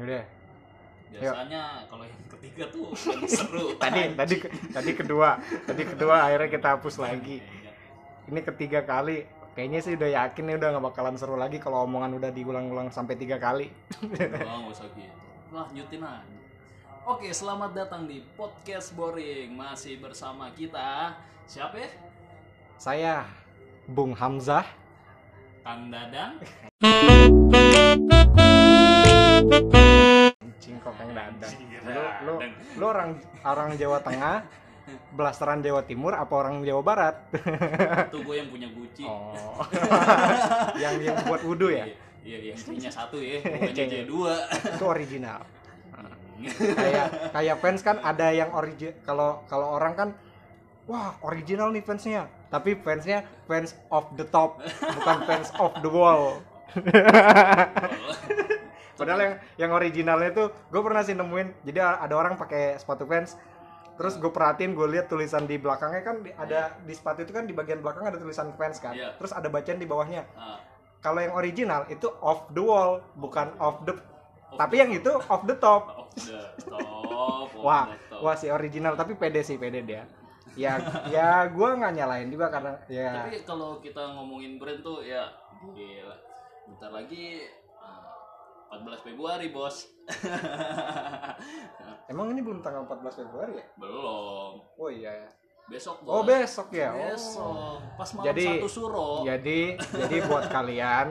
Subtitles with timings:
[0.00, 0.24] Udah.
[1.14, 3.66] Biasanya kalau yang ketiga tuh yang seru.
[3.82, 4.36] Tadi tadi
[4.74, 7.38] tadi kedua, tadi kedua akhirnya kita hapus lagi.
[8.26, 9.22] Ini ketiga kali.
[9.54, 13.14] Kayaknya sih udah yakin nih udah nggak bakalan seru lagi kalau omongan udah diulang-ulang sampai
[13.14, 13.70] tiga kali.
[14.50, 15.14] Oh, nggak usah gitu.
[15.54, 16.34] Lanjutin aja.
[17.06, 19.54] Oke, selamat datang di podcast boring.
[19.54, 21.14] Masih bersama kita
[21.46, 21.90] siapa ya?
[22.80, 23.30] Saya
[23.86, 24.66] Bung Hamzah.
[25.62, 26.42] Kang Dadang.
[30.64, 31.36] Anjing kok Dadang.
[31.44, 32.34] Anjing, Lu, lu,
[32.80, 34.48] lu orang orang Jawa Tengah,
[35.12, 37.16] belasteran Jawa Timur apa orang Jawa Barat?
[38.08, 39.04] Itu gue yang punya Gucci.
[39.04, 39.60] Oh.
[40.82, 41.84] yang yang buat wudhu ya?
[42.24, 44.40] Iya, Iya, punya satu ya, bukannya J dua.
[44.48, 45.44] Itu original.
[46.44, 50.08] kayak kayak fans kan ada yang origin kalau kalau orang kan
[50.84, 56.42] wah original nih fansnya tapi fansnya fans of the top bukan fans of the wall
[58.94, 63.34] padahal yang yang originalnya tuh gue pernah sih nemuin jadi ada orang pakai sepatu fans
[63.94, 67.52] terus gue perhatiin gue lihat tulisan di belakangnya kan ada di sepatu itu kan di
[67.52, 69.14] bagian belakang ada tulisan fans kan Iya.
[69.14, 70.58] terus ada bacaan di bawahnya Ah,
[70.98, 75.10] kalau yang original itu off the wall bukan off the off tapi the- yang itu
[75.10, 78.20] off the top off the top, off Wah, the top.
[78.20, 80.02] wah si original tapi pede sih pede dia.
[80.54, 85.26] Ya, ya gue nggak nyalain juga karena ya Tapi kalau kita ngomongin brand tuh ya
[85.68, 86.14] gila.
[86.64, 87.42] Bentar lagi
[88.82, 89.86] 14 Februari, Bos.
[92.12, 93.66] emang ini belum tanggal 14 Februari ya?
[93.78, 94.58] Belum.
[94.74, 95.30] Oh iya.
[95.70, 96.28] Besok, Oh Bos.
[96.28, 96.90] besok ya.
[96.90, 97.14] Oh.
[97.14, 97.78] Besok.
[97.94, 99.08] Pas malam Jadi- satu suro.
[99.22, 101.08] Jadi jadi buat kalian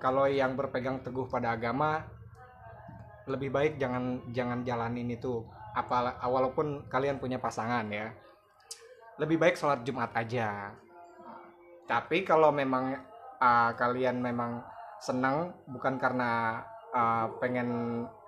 [0.00, 2.04] kalau yang berpegang teguh pada agama
[3.28, 5.44] lebih baik jangan jangan jalanin itu
[5.76, 8.10] apa walaupun kalian punya pasangan ya
[9.20, 10.72] lebih baik sholat Jumat aja
[11.86, 12.96] tapi kalau memang
[13.38, 14.64] uh, kalian memang
[15.00, 16.60] senang bukan karena
[16.92, 17.68] uh, pengen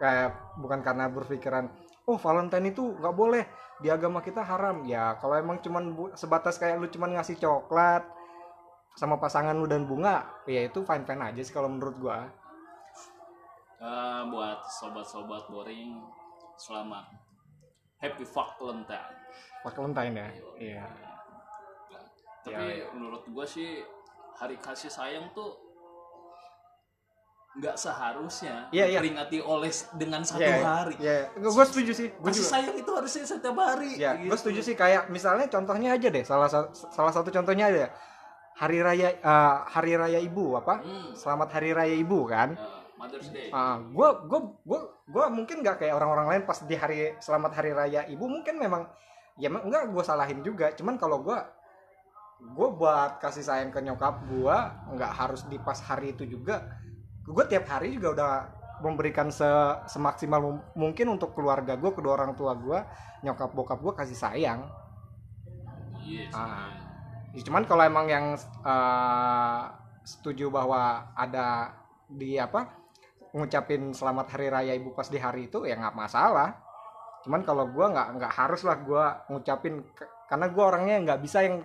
[0.01, 1.69] kayak bukan karena berpikiran
[2.09, 3.45] oh Valentine itu nggak boleh
[3.79, 4.83] di agama kita haram.
[4.83, 8.03] Ya kalau emang cuman bu- sebatas kayak lu cuman ngasih coklat
[8.97, 12.29] sama pasangan lu dan bunga ya itu fine fine aja sih kalau menurut gua.
[13.83, 15.99] Eh, buat sobat-sobat boring
[16.55, 17.03] selamat.
[17.99, 19.15] Happy Valentine.
[19.63, 20.29] Pak Valentine ya?
[20.59, 20.85] Iya.
[22.43, 22.87] Tapi Ya, ya.
[22.95, 23.83] menurut gua sih
[24.35, 25.55] hari kasih sayang tuh
[27.53, 28.99] nggak seharusnya Iya, iya.
[28.99, 30.97] diperingati oleh dengan satu Iya, hari.
[30.97, 33.91] ya gue setuju sih gue Kasih juga sayang itu harusnya setiap hari.
[33.95, 34.33] ya gitu.
[34.33, 37.93] gue setuju sih kayak misalnya contohnya aja deh salah sa- salah satu contohnya ada
[38.55, 41.13] hari raya eh, hari raya ibu apa Hmm.
[41.13, 43.51] selamat hari raya ibu kan Eh, Mother's Day.
[43.51, 47.75] Ah, gue gue gue gue mungkin nggak kayak orang-orang lain pas di hari selamat hari
[47.75, 48.87] raya ibu mungkin memang
[49.35, 51.37] ya enggak gue salahin juga cuman kalau gue
[52.43, 54.57] gue buat kasih sayang ke nyokap gue
[54.93, 56.81] nggak harus di pas hari itu juga
[57.23, 58.33] gue tiap hari juga udah
[58.83, 59.47] memberikan se
[59.87, 60.43] semaksimal
[60.75, 62.79] mungkin untuk keluarga gue kedua orang tua gue
[63.23, 64.67] nyokap bokap gue kasih sayang
[66.03, 66.35] Iya sih.
[66.35, 66.71] Ah.
[67.33, 69.63] Ya, cuman kalau emang yang eh,
[70.05, 71.73] setuju bahwa ada
[72.11, 72.69] di apa
[73.33, 76.53] ngucapin selamat hari raya ibu pas di hari itu ya nggak masalah
[77.25, 79.81] cuman kalau gua nggak nggak harus lah gua ngucapin
[80.29, 81.65] karena gua orangnya nggak bisa yang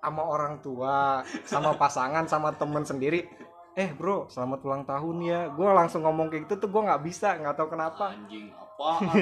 [0.00, 3.28] sama orang tua sama pasangan sama temen sendiri
[3.72, 7.40] eh bro selamat ulang tahun ya gua langsung ngomong kayak gitu tuh gua nggak bisa
[7.40, 8.52] nggak tahu kenapa Anjing
[8.82, 9.14] apa?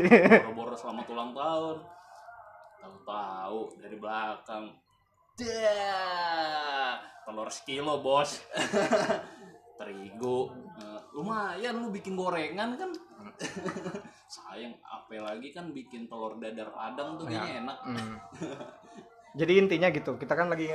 [0.49, 1.77] Boro-boro selamat ulang tahun.
[2.81, 4.65] Tahu-tahu dari belakang.
[5.37, 6.93] Dah,
[7.28, 8.41] telur sekilo bos.
[9.81, 10.53] Terigu.
[10.81, 12.91] Eh, lumayan lu bikin gorengan kan.
[14.34, 17.78] Sayang, apa lagi kan bikin telur dadar padang tuh kayaknya enak.
[17.84, 18.16] Hmm.
[19.41, 20.69] Jadi intinya gitu, kita kan lagi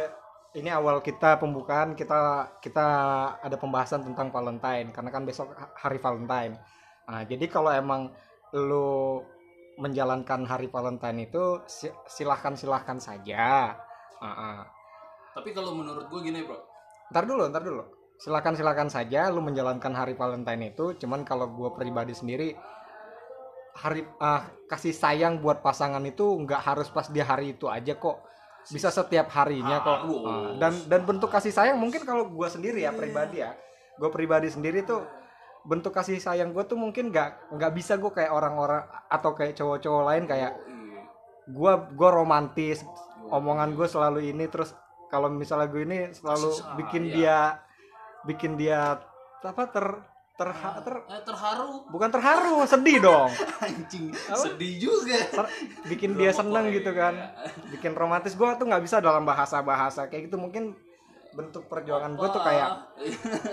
[0.56, 2.88] ini awal kita pembukaan kita kita
[3.44, 6.56] ada pembahasan tentang Valentine karena kan besok ha- hari Valentine.
[7.06, 8.10] Nah, jadi kalau emang
[8.56, 9.20] lu
[9.76, 13.76] menjalankan hari Valentine itu si- silahkan silahkan saja.
[14.24, 14.60] Ah, ah.
[15.36, 16.56] Tapi kalau menurut gue gini bro,
[17.12, 17.84] Ntar dulu, ntar dulu.
[18.16, 20.96] Silakan silakan saja lu menjalankan hari Valentine itu.
[20.96, 22.56] Cuman kalau gue pribadi sendiri
[23.76, 28.24] hari ah, kasih sayang buat pasangan itu nggak harus pas di hari itu aja kok.
[28.72, 29.98] Bisa setiap harinya kok.
[30.06, 30.22] Harus.
[30.26, 33.54] Ah, dan dan bentuk kasih sayang mungkin kalau gue sendiri ya pribadi ya.
[33.96, 35.06] Gue pribadi sendiri tuh
[35.66, 40.04] bentuk kasih sayang gue tuh mungkin nggak nggak bisa gue kayak orang-orang atau kayak cowok-cowok
[40.06, 41.02] lain kayak Iya.
[41.50, 42.86] gue gue romantis
[43.34, 44.78] omongan gue selalu ini terus
[45.10, 47.58] kalau misalnya gue ini selalu bikin dia
[48.30, 49.02] bikin dia
[49.42, 49.86] apa ter
[50.36, 50.50] ter,
[50.82, 53.32] ter Eh, terharu bukan terharu sedih dong
[53.66, 54.36] anjing Apa?
[54.38, 55.52] sedih juga Ter-
[55.86, 57.16] bikin dia seneng gitu kan
[57.70, 60.76] bikin romantis gue tuh nggak bisa dalam bahasa bahasa kayak gitu mungkin
[61.32, 62.70] bentuk perjuangan gue tuh kayak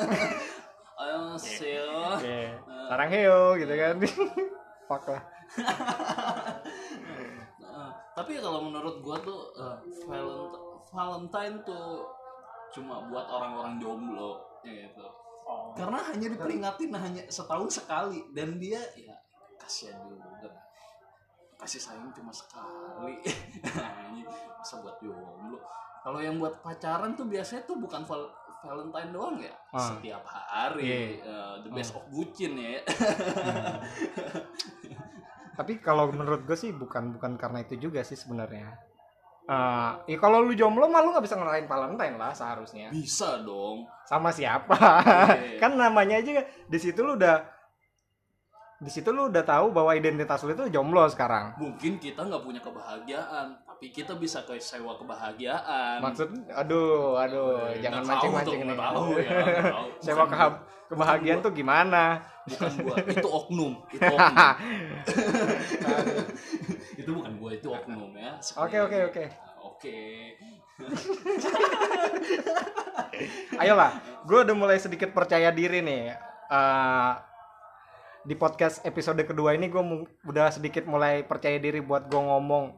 [1.02, 1.79] ayo sih
[2.12, 2.38] Oke.
[2.82, 3.94] Sarang heo gitu kan.
[4.88, 5.23] Fuck lah.
[8.12, 10.56] Tapi kalau menurut gua tuh eh, Valent-
[10.87, 12.05] Valentine tuh
[12.70, 14.12] cuma buat orang-orang jomblo ya.
[15.82, 19.19] Karena hanya diperingatin hanya setahun sekali dan dia ya
[19.58, 20.55] kasihan juga.
[21.58, 23.19] Kasih sayang cuma sekali.
[24.58, 25.58] Masa buat jomblo.
[26.02, 29.55] Kalau yang buat pacaran tuh biasanya tuh bukan val- Valentine doang ya.
[29.75, 29.90] Ah.
[29.90, 31.26] Setiap hari Iya.
[31.26, 32.78] eh, the best of bucin ya.
[35.58, 38.70] Tapi kalau menurut gue sih bukan bukan karena itu juga sih sebenarnya.
[39.43, 42.89] Eh, ya kalau lu jomblo mah lu nggak bisa ngerayain Valentine lah seharusnya.
[42.89, 43.85] Bisa dong.
[44.05, 44.79] Sama siapa?
[45.35, 45.59] Iya.
[45.62, 47.43] kan namanya aja di situ lu udah
[48.79, 51.55] di situ lu udah tahu bahwa identitas lu itu jomblo sekarang.
[51.55, 57.79] mungkin kita nggak punya kebahagiaan tapi kita bisa ke sewa kebahagiaan Maksud aduh aduh Eh,
[57.79, 58.75] jangan mancing-mancing nih.
[58.75, 59.38] tahu ya,
[59.71, 59.87] tahu.
[60.05, 60.50] Sewa gua,
[60.87, 62.27] kebahagiaan tuh gimana?
[62.43, 64.43] bukan gua itu oknum itu oknum
[67.02, 68.99] itu bukan gua itu oknum ya Oke oke.
[69.10, 69.25] Oke.
[69.62, 69.99] Oke.
[73.54, 73.93] Ayolah,
[74.25, 76.14] gue udah mulai sedikit percaya diri nih.
[76.49, 77.12] Eh,
[78.22, 79.82] di podcast episode kedua ini gue
[80.26, 82.75] udah sedikit mulai percaya diri buat gue ngomong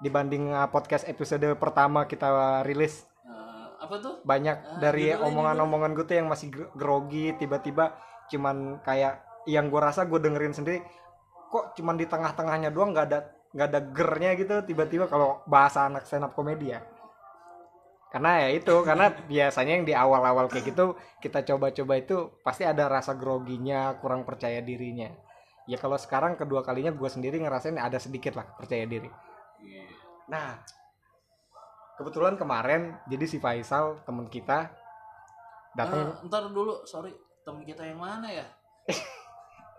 [0.00, 3.06] dibanding eh, podcast episode pertama kita rilis.
[3.22, 4.18] Eh, apa tuh?
[4.22, 7.94] Banyak Ah, dari omongan-omongan gue tuh yang masih gr- grogi tiba-tiba
[8.26, 10.80] cuman kayak yang gue rasa gue dengerin sendiri
[11.52, 16.04] kok cuman di tengah-tengahnya doang nggak ada nggak ada gernya gitu tiba-tiba kalau bahasa anak
[16.04, 16.82] stand up komedi ya.
[18.10, 22.90] Karena ya itu karena biasanya yang di awal-awal kayak gitu kita coba-coba itu pasti ada
[22.90, 25.08] rasa groginya kurang percaya dirinya.
[25.64, 29.08] Ya kalau sekarang kedua kalinya gue sendiri ngerasain ada sedikit lah percaya diri.
[29.64, 29.86] Iya.
[30.28, 30.60] Nah,
[31.96, 34.68] kebetulan kemarin jadi si Faisal teman kita
[35.78, 37.14] datang Eh, ntar dulu sorry
[37.46, 38.46] temen kita yang mana ya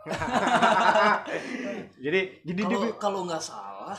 [2.05, 2.61] jadi jadi
[3.01, 3.97] kalau nggak salah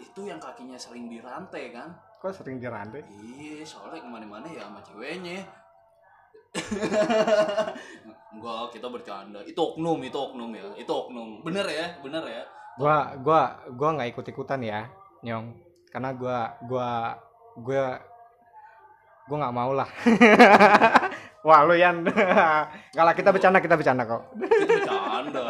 [0.00, 1.92] itu yang kakinya sering dirantai kan
[2.22, 5.42] kok sering dirantai Iya, soalnya ke mana-mana ya sama ceweknya.
[8.32, 9.42] Enggak, kita bercanda.
[9.42, 10.62] Itu oknum, itu oknum ya.
[10.78, 11.42] Itu oknum.
[11.42, 12.42] Bener ya, bener ya.
[12.80, 13.40] gua gua
[13.76, 14.88] gua nggak ikut ikutan ya
[15.20, 15.52] nyong
[15.92, 17.12] karena gua gua
[17.60, 18.00] gua
[19.28, 19.84] gua nggak mau lah
[21.42, 22.06] wah lu yan
[22.92, 25.44] nggak lah kita bercanda kita bercanda kok Kita bercanda.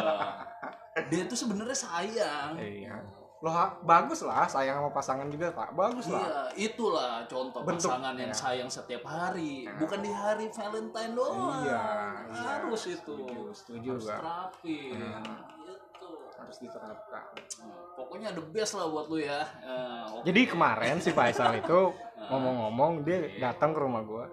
[1.03, 2.53] Dia tuh sebenarnya sayang.
[2.55, 2.97] iya
[3.39, 6.23] lo ha- bagus lah sayang sama pasangan juga pak bagus lah
[6.55, 8.37] Iya, itulah contoh Bentuk, pasangan yang ya.
[8.37, 9.75] sayang setiap hari, Ya.
[9.75, 11.59] bukan di hari Valentine doang.
[11.59, 11.83] Iya,
[12.31, 12.39] iya.
[12.55, 13.03] harus itu.
[13.19, 14.15] Setuju, setuju harus gua.
[14.15, 14.95] terapin.
[14.95, 15.35] Hmm.
[15.59, 16.09] Gitu.
[16.33, 17.25] harus diterapkan
[17.59, 19.43] Nah, Pokoknya the best lah buat lu ya.
[19.59, 20.23] Eh, oke.
[20.23, 21.79] Jadi kemarin si Faisal itu
[22.15, 24.23] Nah, ngomong-ngomong dia datang ke rumah gua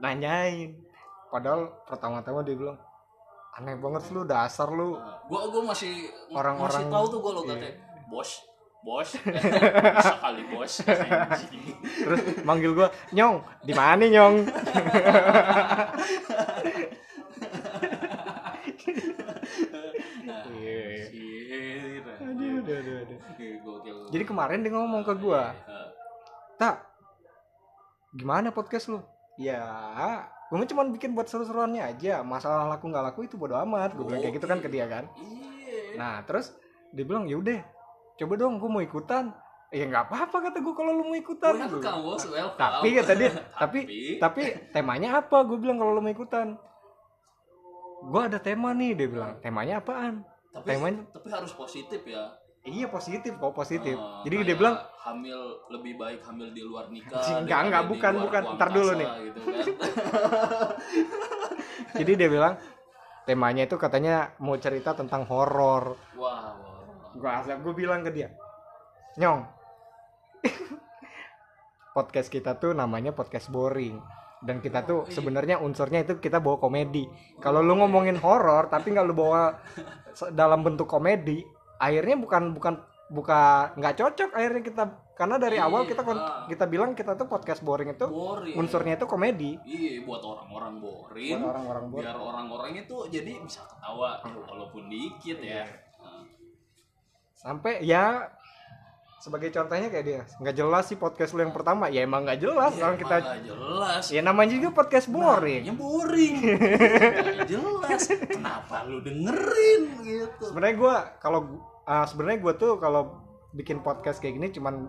[0.00, 0.74] nanyain.
[1.30, 2.78] Padahal pertama-tama dia bilang
[3.54, 4.96] aneh banget lu dasar lu.
[5.28, 7.50] Gua gua masih Orang-orang- masih tahu tuh gua lo iya.
[7.54, 7.74] katanya
[8.10, 8.30] bos
[8.80, 9.08] bos
[10.00, 10.72] bisa kali bos.
[12.02, 14.36] Terus manggil gua, "Nyong, di mana Nyong?"
[20.50, 21.10] Iya.
[24.10, 25.80] Jadi kemarin dia ngomong ke gua, Iya.
[26.58, 26.76] "Tak,
[28.12, 29.00] gimana podcast lu?"
[29.40, 29.64] Ya,
[30.52, 32.20] gue cuma bikin buat seru-seruannya aja.
[32.20, 33.96] Masalah laku nggak laku itu bodo amat.
[33.96, 35.08] Gue bilang kayak gitu kan ke dia kan.
[35.16, 35.96] Iya.
[35.96, 36.52] Nah terus
[36.92, 37.64] dia bilang yaudah
[38.14, 39.32] coba dong gue mau ikutan.
[39.70, 41.54] Ya nggak apa-apa kata gue kalau lu mau ikutan.
[42.02, 42.58] Bos, welcome.
[42.58, 43.30] Tapi kata dia,
[43.62, 44.42] tapi Tapi- tapi
[44.76, 45.40] temanya apa?
[45.40, 46.58] Gue bilang kalau lu mau ikutan.
[48.02, 49.40] Gue ada tema nih dia bilang.
[49.40, 50.20] Temanya apaan?
[50.50, 52.26] tapi, temanya- tapi harus positif ya.
[52.60, 53.96] Iya positif kok positif.
[53.96, 57.40] Eh, Jadi dia bilang hamil lebih baik hamil di luar nikah.
[57.40, 58.42] Enggak, enggak, bukan, bukan.
[58.60, 59.08] Ntar dulu nih.
[59.08, 59.54] Gitu kan.
[62.04, 62.54] jadi dia bilang
[63.24, 65.96] temanya itu katanya mau cerita tentang horor.
[66.20, 66.84] Wah, wah.
[67.16, 68.28] Gue asal gue bilang ke dia,
[69.16, 69.42] nyong.
[71.96, 73.98] podcast kita tuh namanya podcast boring
[74.40, 75.12] dan kita tuh Oh, iya.
[75.12, 77.04] sebenarnya unsurnya itu kita bawa komedi.
[77.42, 79.58] Kalau lu ngomongin horor tapi nggak lu bawa
[80.32, 81.44] dalam bentuk komedi,
[81.80, 82.74] akhirnya bukan bukan
[83.10, 83.40] buka
[83.74, 84.84] nggak cocok akhirnya kita
[85.18, 85.66] karena dari Iya.
[85.66, 88.54] awal kita kon- kita bilang kita tuh podcast boring itu boring.
[88.54, 89.58] unsurnya itu komedi.
[89.60, 91.36] Iya, buat orang-orang boring.
[91.36, 92.06] Buat orang-orang boring.
[92.06, 95.66] biar orang-orang itu jadi bisa ketawa walaupun dikit ya.
[95.98, 96.24] Nah,
[97.34, 98.28] Sampai ya
[99.20, 102.72] sebagai contohnya kayak dia nggak jelas sih podcast lu yang pertama ya emang nggak jelas
[102.72, 104.04] ya, orang kita nggak jelas.
[104.08, 106.34] ya namanya juga podcast boring Namanya boring.
[107.20, 108.00] Nggak jelas.
[108.16, 110.44] Kenapa lu dengerin gitu?
[110.48, 111.40] sebenarnya gua kalau
[111.84, 113.20] uh, sebenarnya gua tuh kalau
[113.52, 114.88] bikin podcast kayak gini cuman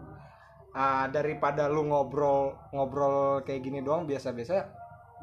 [0.72, 4.54] uh, daripada lu ngobrol ngobrol kayak gini doang biasa-biasa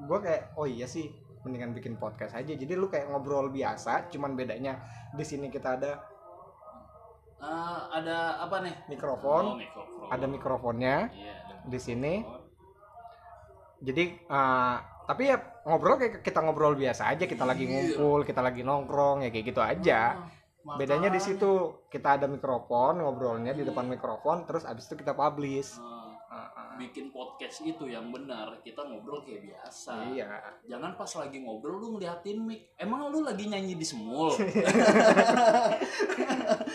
[0.04, 1.08] gua kayak oh iya sih
[1.48, 4.84] mendingan bikin podcast aja jadi lu kayak ngobrol biasa cuman bedanya
[5.16, 6.17] di sini kita ada
[7.38, 7.52] Eh,
[7.94, 10.10] ada apa nih mikrofon Oh, mikrofon.
[10.10, 12.42] ada mikrofonnya ada di sini mikrofon.
[13.78, 14.76] jadi eh,
[15.06, 17.70] tapi ya ngobrol kayak kita ngobrol biasa aja kita lagi Iya.
[17.70, 20.18] ngumpul kita lagi nongkrong ya kayak gitu aja
[20.60, 21.48] Ah, bedanya di situ
[21.88, 25.97] kita ada mikrofon ngobrolnya di depan mikrofon terus abis itu kita publish ah.
[26.78, 30.14] Bikin podcast itu yang benar kita ngobrol kayak biasa.
[30.14, 30.30] Iya.
[30.64, 32.72] Jangan pas lagi ngobrol lu ngeliatin mic.
[32.78, 34.30] Emang lu lagi nyanyi di semul?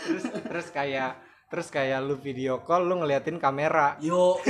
[0.04, 1.16] Terus terus kayak
[1.48, 3.96] terus kayak lu video call lu ngeliatin kamera.
[3.98, 4.36] Yo.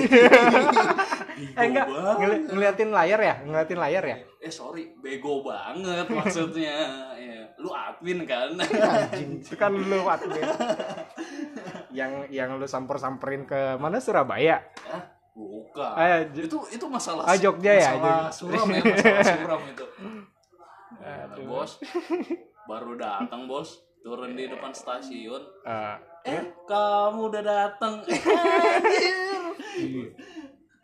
[1.35, 3.35] Eh enggak ngeli- ngeliatin layar ya?
[3.43, 4.17] Ngeliatin layar ya?
[4.39, 7.11] Eh sorry bego banget maksudnya.
[7.19, 8.55] Ya, lu admin kan?
[8.63, 10.47] Anjing itu kan lu admin.
[11.91, 13.99] Yang yang lu samper samperin ke mana?
[13.99, 14.63] Surabaya?
[14.87, 15.03] Hah?
[15.35, 18.33] Bukan Eh, itu itu masalah Ah, Jogja ya, masalah Jogja.
[18.33, 19.85] suram ya masalah suram itu
[20.95, 21.45] Nah, Aduh.
[21.45, 21.71] bos
[22.65, 28.17] baru datang bos turun di depan stasiun Eh, eh kamu udah datang Anjir.
[29.77, 30.07] iya.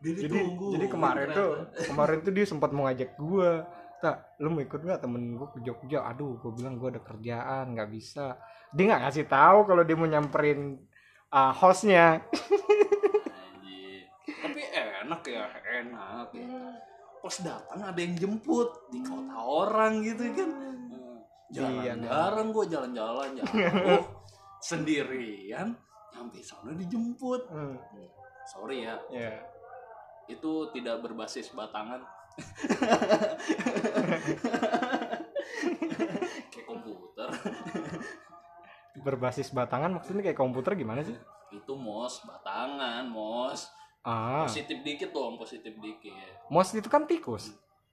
[0.00, 0.66] Jadi ditunggu.
[0.74, 1.52] jadi kemarin tuh
[1.86, 5.60] kemarin tuh dia sempat mau ngajak gua tak lu mau ikut nggak temen gua ke
[5.60, 8.40] Jogja aduh gua bilang gua ada kerjaan nggak bisa
[8.70, 10.80] dia nggak ngasih tahu kalau dia mau nyamperin
[11.28, 12.24] uh, hostnya
[15.10, 15.50] enak ya
[15.82, 16.70] enak ya
[17.18, 20.50] pas datang ada yang jemput di kota orang gitu kan.
[21.50, 24.02] Jalan Iya, jarang gue jalan-jalan jauh
[24.70, 25.74] sendirian
[26.14, 27.42] sampai sana dijemput.
[27.50, 27.74] Hmm,
[28.46, 28.94] sorry ya.
[29.10, 29.34] Ya
[30.30, 32.06] itu tidak berbasis batangan.
[36.54, 37.28] Kayak komputer.
[39.02, 41.18] Berbasis batangan maksudnya kayak komputer gimana sih?
[41.50, 46.12] Itu mos batangan mos ah positif dikit dong positif dikit
[46.46, 47.52] mouse itu kan tikus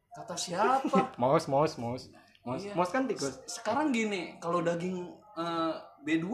[0.10, 2.06] kata siapa mouse mouse mouse
[2.42, 2.74] mouse Iya.
[2.74, 5.04] mouse kan tikus Se- sekarang gini kalau daging
[5.36, 6.28] eh, B2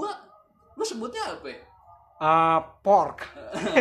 [0.73, 1.59] lu sebutnya apa ya?
[2.15, 3.29] Ah, pork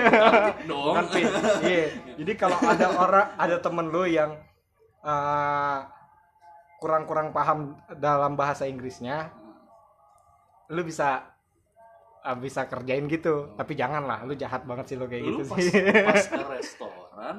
[0.69, 1.25] dong pig.
[1.63, 1.87] Iya.
[2.17, 4.37] Jadi kalau ada orang ada temen lu yang
[5.01, 5.89] ah,
[6.77, 9.31] kurang-kurang paham dalam bahasa Inggrisnya,
[10.69, 11.32] lu bisa
[12.37, 13.50] bisa kerjain gitu.
[13.52, 15.73] Tapi janganlah, lu jahat banget sih lu kayak lu gitu pas, sih.
[16.02, 17.37] pas ke restoran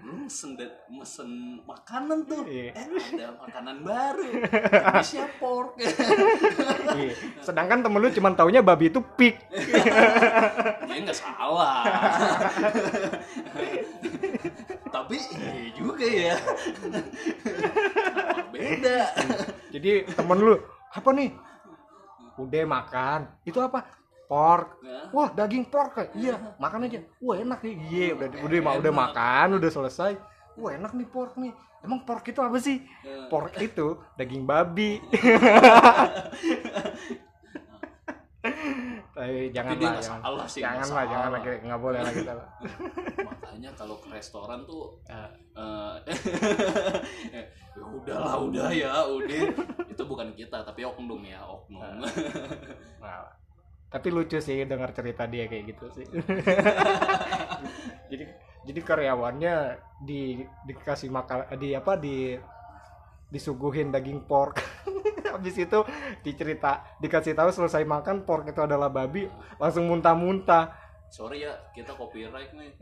[0.00, 1.28] lu mesen, de- mesen
[1.62, 2.72] makanan tuh Iya.
[2.72, 4.28] eh ada makanan baru
[4.88, 7.12] jenisnya pork Iya.
[7.38, 9.38] Sedangkan temen lu cuma taunya babi itu pig.
[10.86, 11.82] dia nggak salah
[14.84, 16.36] tapi iya juga ya
[18.48, 19.00] beda
[19.70, 20.54] Jadi temen lu
[20.88, 21.30] apa nih?
[22.34, 23.20] Udah makan.
[23.42, 23.88] Itu apa?
[24.32, 24.80] Pork.
[24.80, 26.06] Nah, Wah daging pork ya?
[26.16, 27.04] Iya makan aja.
[27.20, 27.74] Wah enak nih.
[27.84, 30.12] Iya udah udah ma- udah makan udah selesai.
[30.56, 31.52] Wah enak nih pork nih.
[31.84, 32.80] Emang pork itu apa sih?
[33.04, 33.28] ya.
[33.28, 34.96] Pork itu daging babi.
[39.12, 42.32] Tapi jangan lah, jangan, sih, jangan lah, jangan lagi nggak boleh lagi kita.
[43.28, 45.28] makanya kalau ke restoran tuh Ya.
[46.08, 47.44] eh
[47.76, 49.44] ya udahlah udah ya udah
[49.84, 52.00] itu bukan kita tapi oknum ya oknum
[52.98, 53.28] Nah,
[53.92, 56.08] tapi lucu sih dengar cerita dia kayak gitu sih.
[58.10, 58.24] jadi
[58.64, 59.54] jadi karyawannya
[60.00, 62.32] di dikasih makan di apa di
[63.28, 64.64] disuguhin daging pork.
[65.32, 65.84] Habis itu
[66.24, 69.28] dicerita dikasih tahu selesai makan pork itu adalah babi,
[69.60, 70.80] langsung muntah-muntah.
[71.12, 72.72] sorry ya kita copyright nih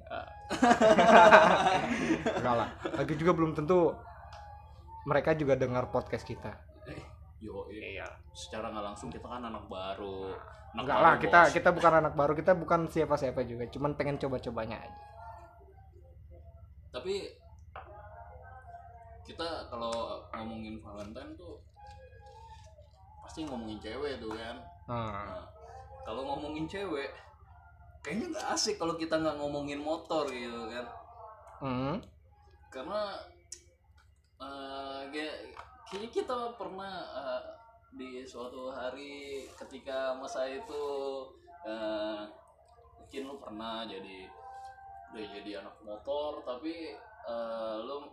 [2.38, 2.70] Enggak lah.
[2.94, 3.90] Lagi juga belum tentu
[5.02, 6.69] mereka juga dengar podcast kita.
[7.40, 8.04] Yo iya.
[8.30, 10.32] Secara nggak langsung kita kan anak baru.
[10.70, 11.52] Anak Enggak baru, lah, kita bos.
[11.52, 15.00] kita bukan anak baru, kita bukan siapa-siapa juga, cuman pengen coba-cobanya aja.
[16.90, 17.30] tapi
[19.22, 19.94] kita kalau
[20.34, 21.62] ngomongin Valentine tuh
[23.22, 24.58] pasti ngomongin cewek tuh kan.
[24.90, 25.42] Nah, Nah,
[26.02, 27.14] kalau ngomongin cewek
[28.02, 30.86] kayaknya nggak asik kalau kita nggak ngomongin motor gitu kan.
[31.60, 31.94] Hmm.
[32.70, 33.00] karena
[34.40, 35.42] eh, kayak-
[35.90, 37.42] kayaknya kita pernah eh,
[37.90, 40.84] di suatu hari ketika masa itu
[41.66, 42.22] eh,
[42.96, 44.30] mungkin lu pernah jadi
[45.10, 46.94] udah jadi anak motor tapi
[47.26, 48.06] eh, lu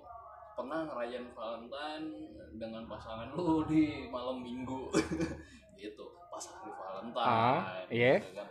[0.58, 2.10] pernah ngerayain Valentine
[2.58, 4.90] dengan pasangan lu di malam minggu
[5.78, 8.18] gitu pas hari Valentine Ah, iya.
[8.18, 8.50] gitu kan.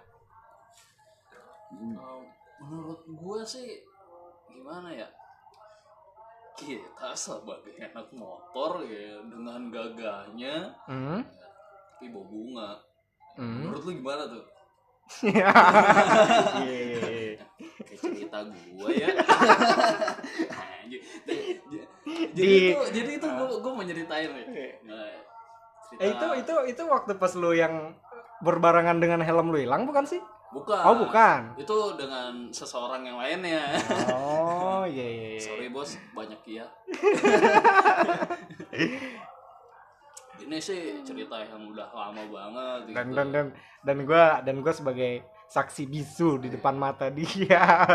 [1.74, 2.22] Eh,
[2.62, 3.82] menurut gue sih
[4.48, 5.10] gimana ya
[6.56, 11.20] kita sebagai anak motor ya dengan gagahnya Hmm.
[11.92, 12.70] tapi bawa bunga
[13.36, 13.62] Hmm.
[13.62, 14.44] menurut lu gimana tuh
[15.22, 15.46] Iya,
[16.58, 17.34] iya, iya.
[17.78, 19.08] kayak cerita gue ya
[20.86, 24.46] jadi Di- itu jadi itu gue gue mau nyeritain nih
[24.82, 25.10] Nah,
[25.86, 27.94] cerita- Eh itu itu itu waktu pas lu yang
[28.38, 30.20] berbarengan dengan helm lu hilang bukan sih?
[30.48, 31.40] Bukan Oh bukan.
[31.56, 33.76] itu dengan seseorang yang lainnya
[34.10, 35.26] Oh iya iya.
[35.34, 35.40] iya.
[35.40, 36.66] sorry bos banyak ya
[40.36, 43.16] ini sih cerita yang udah lama banget Dan gitu.
[43.16, 43.46] dan dan
[43.82, 45.12] dan gue dan gue sebagai
[45.46, 47.62] saksi bisu di depan mata dia.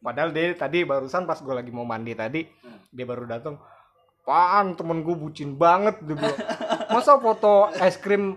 [0.00, 2.78] Padahal dia tadi barusan pas gue lagi mau mandi tadi Hmm.
[2.88, 3.56] dia baru datang.
[4.22, 6.38] Pan temen gue bucin banget dia bilang.
[6.88, 8.36] Masa foto es krim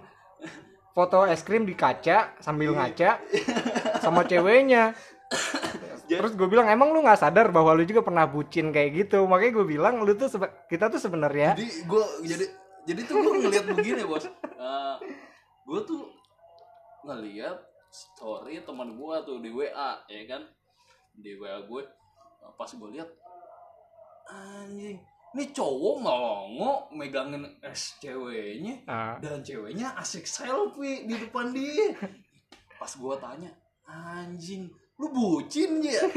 [0.98, 3.22] foto es krim di kaca sambil ngaca
[4.01, 4.98] sama ceweknya.
[6.10, 9.30] Terus gue bilang emang lu nggak sadar bahwa lu juga pernah bucin kayak gitu.
[9.30, 10.25] Makanya gue bilang lu tuh
[10.66, 12.46] kita tuh sebenarnya jadi gue jadi
[12.88, 14.25] jadi tuh gue ngeliat begini bos
[15.68, 16.08] gue tuh
[17.04, 17.60] ngeliat
[17.92, 20.48] story teman gue tuh di WA ya kan
[21.20, 21.84] di WA gue
[22.56, 23.10] pas gue lihat
[24.32, 31.96] anjing ini cowok melongo megangin es ceweknya ah, dan ceweknya asik selfie di depan dia.
[32.75, 33.50] Pas gue tanya
[33.86, 36.01] anjing lu bucin ya?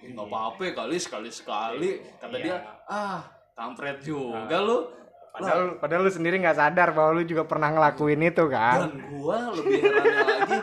[0.00, 2.42] Nggak apa-apa kali sekali sekali kata Iya.
[2.42, 2.56] dia.
[2.88, 3.20] Ah
[3.54, 4.88] kampret juga lu.
[5.30, 8.90] Padahal, padahal lu sendiri nggak sadar bahwa lu juga pernah ngelakuin itu kan.
[8.90, 10.58] dan gua lebih herannya lagi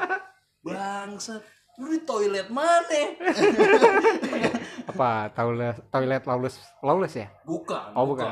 [0.59, 1.39] bangsat
[1.79, 2.83] lu di toilet mana
[4.85, 7.27] Apa toilet toilet lawless lawless ya?
[7.47, 8.29] bukan Oh, bukan.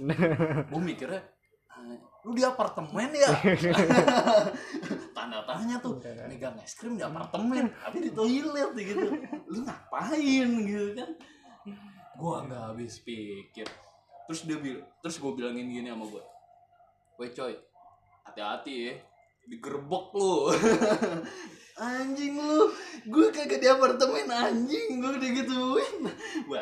[0.72, 1.20] gua mikirnya
[1.68, 1.82] ah,
[2.24, 3.28] lu di apartemen ya?
[5.16, 9.06] Tanda tanya tuh megang es krim di apartemen tapi di toilet gitu.
[9.50, 11.10] Lu ngapain gitu kan?
[12.14, 13.66] Gua nggak habis pikir.
[14.30, 16.24] Terus dia bilang terus gua bilangin gini sama gua.
[17.18, 17.52] Woi coy
[18.30, 18.94] hati-hati ya
[19.50, 20.52] digerebek lu
[21.80, 22.70] anjing lu
[23.08, 25.96] gue kagak di apartemen anjing gue udah gituin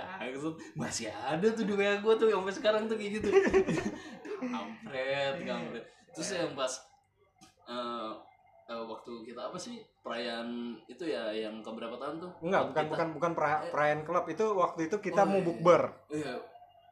[0.00, 3.28] maksud masih ada tuh di WA gue tuh sampai sekarang tuh kayak gitu
[4.44, 6.72] kampret kampret terus yang pas
[7.64, 8.10] eh,
[8.66, 10.48] eh, waktu kita apa sih perayaan
[10.84, 14.44] itu ya yang keberapa tahun tuh Enggak, bukan Kita- bukan bukan pera- perayaan klub itu
[14.52, 15.44] waktu itu kita Oh, mau iya.
[15.44, 15.82] bukber.
[16.08, 16.34] iya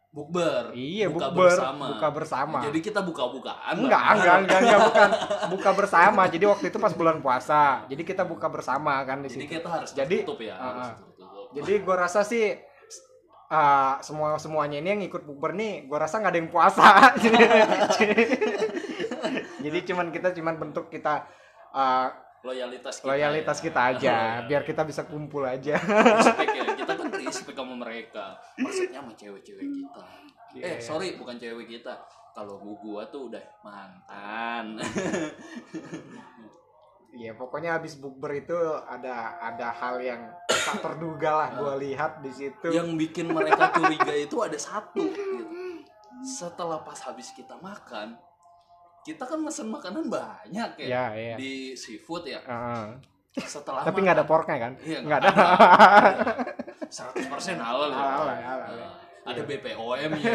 [0.08, 1.84] bukber Iya, Buka bukber, bersama.
[1.92, 2.58] buka bersama.
[2.62, 4.16] jadi kita buka-bukaan enggak, bareng.
[4.16, 5.08] enggak, enggak, enggak, bukan
[5.52, 6.22] buka bersama.
[6.26, 7.84] Jadi waktu itu pas bulan puasa.
[7.84, 9.52] Jadi kita buka bersama kan di jadi situ.
[9.54, 12.56] kita harus Jadi, tertutup ya ah, harus tertutup Jadi gua rasa sih
[13.50, 16.86] uh, semua semuanya ini yang ikut bukber nih, gua rasa nggak ada yang puasa.
[19.64, 21.26] Jadi cuman kita cuman bentuk kita
[21.74, 22.08] uh,
[22.46, 23.64] loyalitas kita loyalitas ya.
[23.66, 25.74] kita aja, biar kita bisa kumpul aja.
[25.82, 30.02] respect ya kita kan respect sama mereka maksudnya sama cewek-cewek kita
[30.56, 30.78] eh Iya.
[30.78, 31.92] sorry bukan cewek kita
[32.32, 34.78] kalau gua tuh udah mantan
[37.12, 42.28] Iya, pokoknya habis bukber itu ada ada hal yang tak terduga lah gua lihat di
[42.28, 42.68] situ.
[42.68, 45.46] yang bikin mereka curiga itu ada satu gitu.
[46.20, 48.16] setelah pas habis kita makan
[49.00, 51.34] kita kan mesen makanan banyak ya Ya, iya.
[51.38, 52.98] di seafood ya Heeh.
[53.38, 54.72] setelah Tapi nggak ada porknya kan?
[54.80, 55.30] Iya, Nggak ada.
[56.94, 57.96] Seratus persen halal ya.
[57.96, 58.88] Halal, halal, Nah, ya.
[59.26, 60.32] Ada BPOM ya.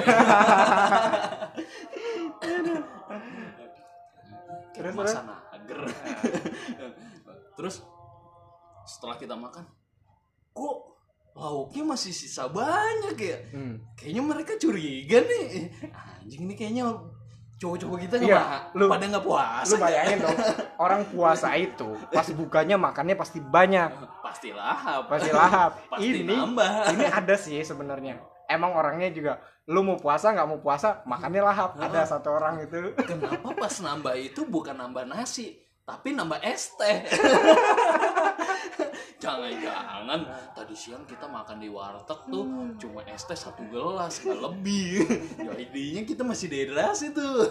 [4.71, 5.19] Terus, Masa
[5.61, 5.81] nager.
[7.57, 7.85] Terus
[8.83, 9.63] setelah kita makan,
[10.51, 10.75] kok
[11.31, 13.37] lauknya masih sisa banyak ya?
[13.53, 13.77] Hmm.
[13.93, 15.69] Kayaknya mereka curiga nih.
[15.93, 16.89] Anjing ini kayaknya
[17.55, 19.69] cowok-cowok kita nggak Iya, lu- pada nggak puasa.
[19.69, 20.33] Lu bayangin dong,
[20.83, 23.89] orang puasa itu pas bukanya makannya pasti banyak,
[24.25, 25.05] Pasti lahap.
[25.05, 25.71] pasti lahap.
[25.93, 26.71] Pasti ini nambah.
[26.89, 28.17] ini ada sih sebenarnya.
[28.51, 29.39] Emang orangnya juga
[29.71, 31.79] lu mau puasa nggak mau puasa makannya lahap.
[31.79, 32.91] Ada satu orang itu.
[33.07, 35.55] Kenapa pas nambah itu bukan nambah nasi,
[35.87, 36.99] tapi nambah es teh?
[39.21, 40.25] Jangan-jangan
[40.57, 45.05] tadi siang kita makan di warteg tuh cuma es teh satu gelas nggak lebih.
[45.45, 47.47] Ya intinya kita masih dehidrasi tuh.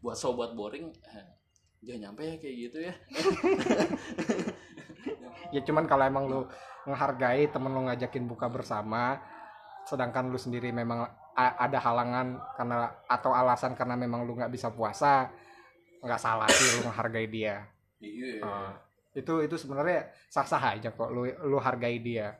[0.00, 1.26] Buat sobat boring, eh,
[1.84, 2.94] jangan nyampe ya kayak gitu ya.
[5.50, 6.40] Ya cuman kalau emang lu
[6.84, 9.18] menghargai temen lu ngajakin buka bersama,
[9.84, 11.04] sedangkan lu sendiri memang
[11.36, 15.28] ada halangan karena atau alasan karena memang lu nggak bisa puasa,
[16.00, 17.64] nggak salah sih lu menghargai dia.
[17.98, 18.40] Iya.
[18.40, 18.72] Ah,
[19.12, 22.32] itu itu sebenarnya sah sah aja kok lu lu hargai dia.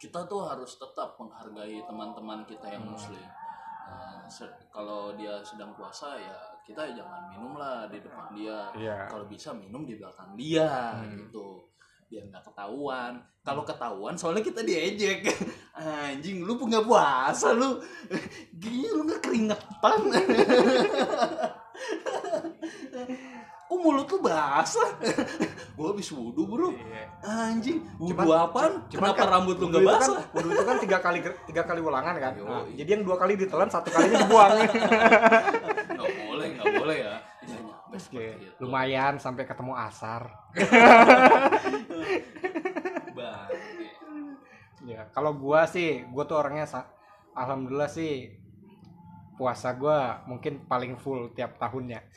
[0.00, 3.20] kita tuh harus tetap menghargai teman-teman kita yang muslim.
[3.20, 6.32] Nah, se- kalau dia sedang puasa ya
[6.64, 8.72] kita jangan minum lah di depan dia.
[8.72, 9.12] Iya.
[9.12, 11.20] Kalau bisa minum di belakang dia Hmm.
[11.28, 11.68] gitu.
[12.10, 13.22] Biar nggak ketahuan.
[13.40, 15.22] Kalau ketahuan soalnya kita diejek.
[15.78, 17.78] Anjing lu nggak puasa lu.
[18.52, 20.00] Gini lu nggak keringetan.
[23.70, 24.90] Kok mulut lu basah?
[25.78, 26.74] gua habis wudhu bro.
[26.74, 27.06] Iya.
[27.22, 28.82] Anjing, wudhu apaan?
[28.90, 30.18] Cuman Kenapa kan rambut lu nggak kan- basah?
[30.34, 32.32] wudhu itu kan tiga kali tiga kali ulangan kan.
[32.36, 34.50] Nah, jadi yang dua kali ditelan, satu kalinya dibuang.
[34.66, 37.14] Nggak boleh, nggak boleh ya.
[37.90, 38.54] Oke, seperti itu.
[38.62, 40.22] lumayan sampai ketemu asar.
[45.00, 46.68] Ya, kalau gua sih, gua tuh orangnya
[47.32, 48.36] alhamdulillah sih
[49.40, 52.04] puasa gua mungkin paling full tiap tahunnya.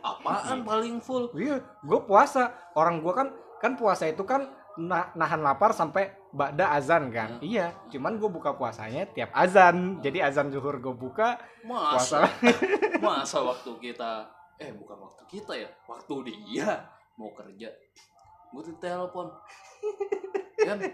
[0.00, 1.28] Apaan paling full?
[1.36, 2.56] Iya, gua puasa.
[2.72, 3.28] Orang gua kan
[3.60, 4.48] kan puasa itu kan
[4.80, 7.36] na- nahan lapar sampai ba'da azan kan.
[7.36, 7.44] Hmm.
[7.44, 10.00] Iya, cuman gua buka puasanya tiap azan.
[10.00, 11.36] Jadi azan zuhur gua buka,
[11.68, 12.24] Masa?
[12.24, 12.56] puasa.
[13.04, 16.88] Masa waktu kita eh bukan waktu kita ya, waktu dia
[17.20, 17.68] mau kerja.
[18.50, 19.30] Gue ditelepon.
[20.60, 20.78] Kan?
[20.80, 20.90] Lo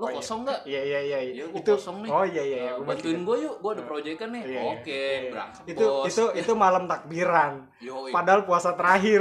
[0.00, 0.16] Oh, iya.
[0.16, 0.60] kosong nggak?
[0.64, 1.18] Iya iya iya.
[1.20, 2.10] Iya, gua itu kosong nih.
[2.10, 2.72] Oh iya iya iya.
[2.74, 4.42] Gua bantuin gue yuk, gue ada proyekan nih.
[4.42, 4.62] Iya, iya.
[4.72, 5.30] Oke, Iya.
[5.30, 6.06] berangkat itu bos.
[6.06, 7.52] itu itu malam takbiran.
[7.78, 8.08] Yoi.
[8.08, 9.20] Padahal puasa terakhir.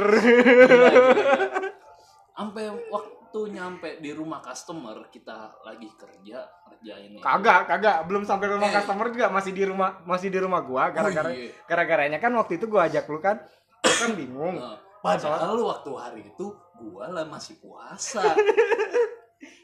[2.31, 3.09] Sampai waktu
[3.51, 7.19] nyampe di rumah customer kita lagi kerja kerjain ini.
[7.19, 8.73] kagak, kagak, belum sampai rumah Eh.
[8.73, 11.51] customer juga masih di rumah masih di rumah gua gara-gara Oh, iya.
[11.65, 13.43] gara-garanya kan waktu itu gua ajak lu kan
[13.79, 14.55] lu kan bingung.
[14.55, 16.45] Nah, padahal waktu hari itu
[16.79, 18.23] gua lah masih puasa.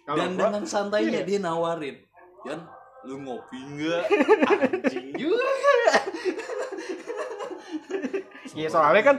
[0.05, 1.25] Kalau Dan gua- dengan santainya Iya.
[1.25, 1.97] dia nawarin,
[2.45, 2.61] "Yan,
[3.03, 4.03] lu ngopi nggak?"
[4.45, 5.49] Anjing juga.
[8.55, 9.17] Iya soalnya kan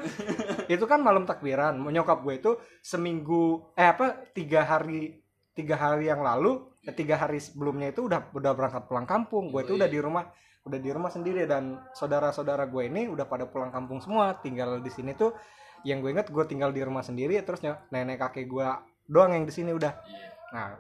[0.67, 1.77] itu kan malam takbiran.
[1.83, 5.21] Nyokap gue itu seminggu eh apa tiga hari
[5.53, 9.53] tiga hari yang lalu eh, tiga hari sebelumnya itu udah udah berangkat pulang kampung.
[9.53, 9.81] Gue itu Yoi.
[9.85, 10.25] udah di rumah
[10.65, 14.41] udah di rumah sendiri dan saudara-saudara gue ini udah pada pulang kampung semua.
[14.41, 15.37] Tinggal di sini tuh
[15.85, 18.67] yang gue inget gue tinggal di rumah sendiri terus ny- nenek kakek gue
[19.05, 19.93] doang yang di sini udah.
[19.93, 20.29] Iya.
[20.55, 20.79] Nah,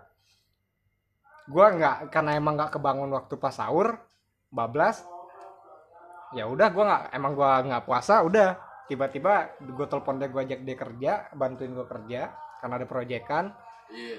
[1.46, 3.98] gue nggak karena emang nggak kebangun waktu pas sahur,
[4.50, 5.02] bablas.
[6.34, 10.60] Ya udah, gue nggak emang gue nggak puasa, udah tiba-tiba gue telepon dia gue ajak
[10.62, 13.44] dia kerja, bantuin gue kerja karena ada proyekan.
[13.90, 14.18] Iya.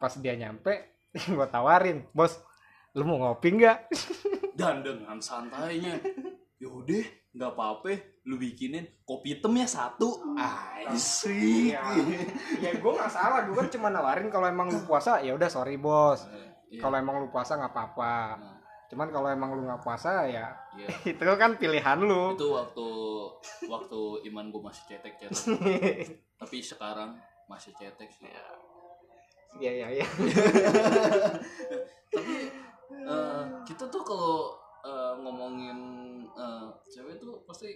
[0.00, 1.02] Pas dia nyampe,
[1.36, 2.40] gue tawarin, bos,
[2.96, 3.78] lu mau ngopi nggak?
[4.58, 5.96] Dan dengan santainya,
[6.58, 7.94] yaudah nggak apa-apa,
[8.26, 10.34] lu bikinin kopi hitamnya satu.
[10.88, 11.76] Asik.
[12.58, 15.78] ya gue nggak salah, gue kan cuma nawarin kalau emang lu puasa, ya udah sorry
[15.78, 16.26] bos.
[16.68, 16.82] Iya.
[16.82, 18.16] Kalau emang lu puasa nggak apa-apa.
[18.36, 20.48] Nah, Cuman kalau emang lu nggak puasa ya
[20.80, 20.88] iya.
[21.12, 22.32] itu kan pilihan lu.
[22.32, 22.88] itu waktu
[23.68, 24.00] waktu
[24.32, 26.08] iman gue masih cetek cetek
[26.40, 28.32] tapi sekarang masih cetek sih
[29.60, 30.06] Iya iya iya.
[32.12, 32.36] tapi
[32.92, 34.52] eh, kita tuh kalau
[34.88, 35.78] eh, ngomongin
[36.30, 37.68] eh, cewek tuh pasti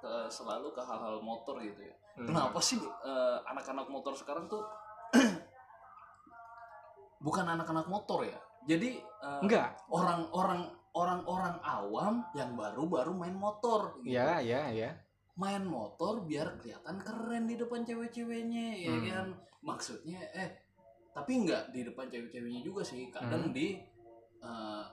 [0.00, 2.30] ke- selalu ke hal-hal motor gitu ya Hmm.
[2.30, 4.62] kenapa sih eh, anak-anak motor sekarang tuh
[7.20, 9.76] bukan anak-anak motor ya jadi eh, Enggak.
[9.88, 10.62] orang-orang
[10.94, 14.14] orang-orang awam yang baru-baru main motor gitu.
[14.14, 14.90] Iya iya iya.
[15.34, 19.04] main motor biar kelihatan keren di depan cewek-ceweknya ya Hmm.
[19.04, 19.26] kan
[19.60, 20.54] maksudnya eh
[21.10, 23.50] tapi nggak di depan cewek-ceweknya juga sih kadang Hmm.
[23.50, 23.74] di
[24.38, 24.84] eh,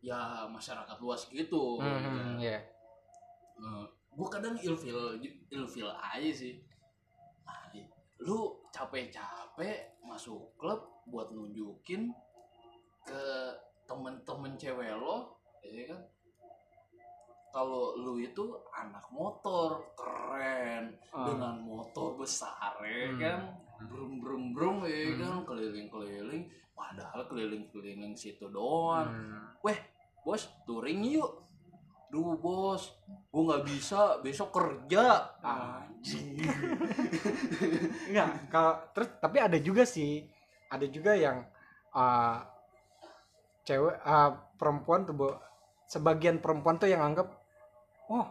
[0.00, 1.90] ya masyarakat luas gitu ya.
[1.90, 2.58] Hmm, iya.
[4.08, 6.58] gue kadang ilfil ilfil aja sih
[7.42, 7.64] Ah,
[8.20, 12.12] lu capek-capek masuk klub buat nunjukin
[13.02, 13.22] ke
[13.84, 15.32] temen-temen cewek lo
[15.64, 16.00] ya kan
[17.48, 21.24] kalau lu itu anak motor keren Ah.
[21.24, 23.18] dengan motor besar ya Hmm.
[23.18, 23.38] kan
[23.86, 25.18] brum brum brum ya Hmm.
[25.22, 29.54] kan keliling keliling padahal keliling keliling situ doang Hmm.
[30.26, 31.46] bos touring yuk
[32.08, 35.28] Duh bos, gue nggak bisa besok kerja.
[35.44, 36.40] Anjing.
[38.08, 40.24] Enggak, kalau terus tapi ada juga sih,
[40.72, 41.44] ada juga yang
[41.92, 42.40] uh,
[43.68, 45.28] cewek uh, perempuan tuh Bo,
[45.84, 47.28] sebagian perempuan tuh yang anggap
[48.08, 48.24] oh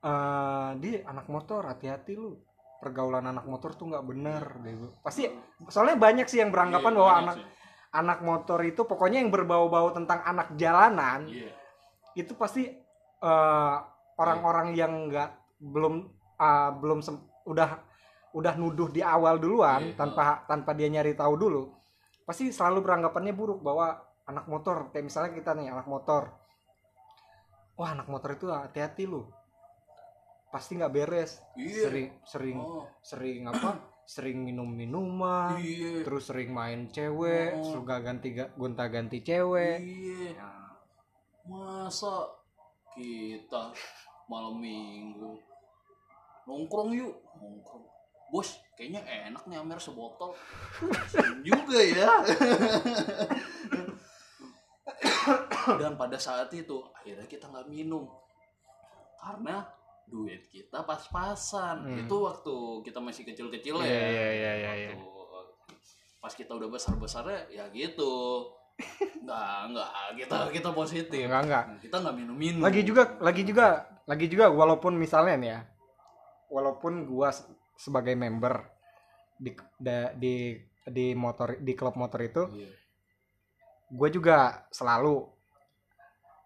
[0.00, 2.40] uh, dia anak motor hati-hati lu
[2.82, 4.86] pergaulan anak motor tuh nggak bener deh Bu.
[5.00, 5.30] pasti
[5.70, 7.46] soalnya banyak sih yang beranggapan Iya, bahwa anak sih.
[7.94, 11.54] anak motor itu pokoknya yang berbau-bau tentang anak jalanan Iya.
[12.18, 12.66] itu pasti
[13.22, 13.74] eh,
[14.18, 15.30] orang-orang yang nggak
[15.62, 17.78] belum ah, belum sem- udah
[18.34, 19.94] udah nuduh di awal duluan Iya.
[19.94, 21.62] tanpa tanpa dia nyari tahu dulu
[22.26, 23.94] pasti selalu beranggapannya buruk bahwa
[24.26, 26.34] anak motor kayak misalnya kita nih anak motor
[27.74, 29.26] wah anak motor itu hati-hati lu
[30.52, 31.40] pasti nggak beres.
[31.56, 31.88] Iya.
[31.88, 33.70] sering sering Oh, sering apa?
[34.04, 36.04] Sering minum minuman iya.
[36.04, 37.80] terus sering main cewek Oh.
[37.80, 39.80] suka ganti gonta ganti cewek.
[39.80, 40.36] Iya.
[40.36, 40.60] Nah,
[41.42, 42.28] Masa
[42.92, 43.72] kita
[44.28, 45.40] malam minggu
[46.44, 47.16] nongkrong yuk?
[47.40, 47.82] Nongkrong.
[48.28, 50.32] Bos kayaknya enak nih Amer sebotol.
[51.44, 52.08] Juga ya.
[55.78, 58.08] Dan pada saat itu akhirnya kita nggak minum.
[59.20, 59.62] Karena
[60.12, 61.98] duit kita pas-pasan Hmm.
[61.98, 64.90] itu waktu kita masih kecil-kecil Iya, ya iya, iya, iya, iya.
[64.92, 65.10] Waktu
[66.20, 68.46] pas kita udah besar-besarnya ya gitu
[69.24, 73.66] nggak nggak kita kita positif enggak enggak kita nggak minum-minum lagi juga lagi juga
[74.04, 75.60] lagi juga walaupun misalnya nih ya
[76.46, 78.60] walaupun gua se- sebagai member
[79.34, 82.70] di da- di di motor di klub motor itu Iya.
[83.90, 85.26] gue juga selalu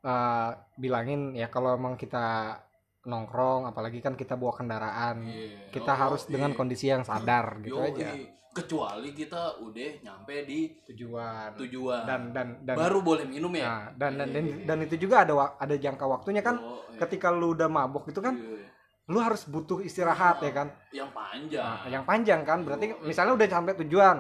[0.03, 2.57] eh, bilangin ya kalau emang kita
[3.07, 5.71] nongkrong apalagi kan kita bawa kendaraan Iya.
[5.71, 6.57] kita Oh, harus dengan iya.
[6.57, 7.89] kondisi yang sadar gitu Yoi.
[7.89, 8.09] aja
[8.51, 13.85] kecuali kita udah nyampe di tujuan tujuan dan dan dan baru boleh minum ya nah,
[13.95, 16.99] dan, dan, Iya, dan iya, dan itu juga ada ada jangka waktunya kan Oh, iya.
[16.99, 18.65] ketika lu udah mabok itu kan Iya.
[19.07, 23.07] lu harus butuh istirahat ya kan yang panjang Nah, yang panjang kan berarti Oh, iya.
[23.07, 24.17] misalnya udah sampai tujuan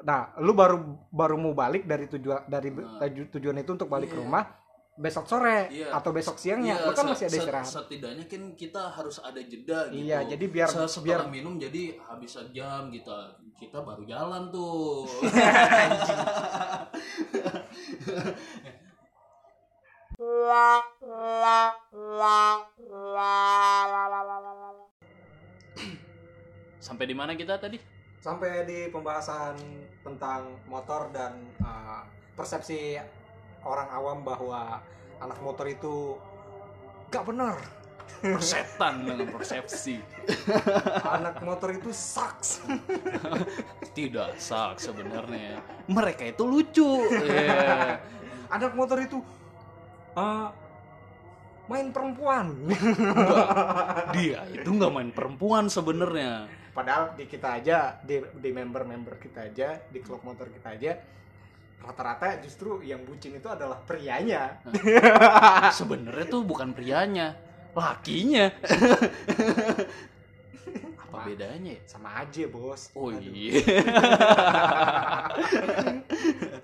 [0.00, 2.98] nah lu baru baru mau balik dari tujuan dari Nah.
[2.98, 4.24] tuju- tujuan itu untuk balik ke Iya.
[4.24, 4.44] rumah
[4.94, 5.90] besok sore Iya.
[5.90, 7.66] atau besok siangnya Iya, kan masih ada istirahat.
[7.66, 10.00] setidaknya kan kita harus ada jeda gitu.
[10.00, 15.02] iya jadi biar Se- setelah biar minum jadi habis jam kita kita baru jalan tuh.
[26.78, 27.80] Sampai di mana kita tadi?
[28.20, 29.56] Sampai di pembahasan
[30.00, 32.04] tentang motor dan uh,
[32.36, 32.96] persepsi
[33.64, 34.80] orang awam bahwa
[35.20, 36.20] anak motor itu
[37.08, 37.56] gak benar.
[38.24, 40.00] Persetan dengan persepsi.
[41.04, 42.64] Anak motor itu sucks
[43.96, 45.60] tidak sak sebenarnya.
[45.88, 47.04] Mereka itu lucu.
[47.04, 48.00] Iya.
[48.56, 49.20] anak motor itu
[50.16, 50.48] uh,
[51.68, 52.52] main perempuan.
[52.68, 53.48] Enggak.
[54.16, 56.48] dia itu nggak main perempuan sebenarnya.
[56.72, 60.92] Padahal di kita aja di di member-member kita aja di klub motor kita aja
[61.84, 64.58] rata-rata justru yang bucin itu adalah prianya
[65.78, 67.36] sebenarnya tuh bukan prianya
[67.72, 68.48] lakinya
[70.96, 71.82] apa bedanya ya?
[71.84, 73.20] sama aja bos oh Aduh.
[73.20, 73.60] iya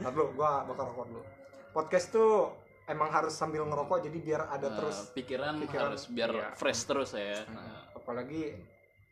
[0.00, 1.22] Ntar dulu, gua bakal rokok dulu.
[1.70, 2.50] Podcast tuh
[2.86, 4.96] emang harus sambil ngerokok jadi biar ada Nah, terus.
[5.12, 6.48] pikiran, pikiran, harus biar iya.
[6.56, 8.56] fresh terus ya Nah, apalagi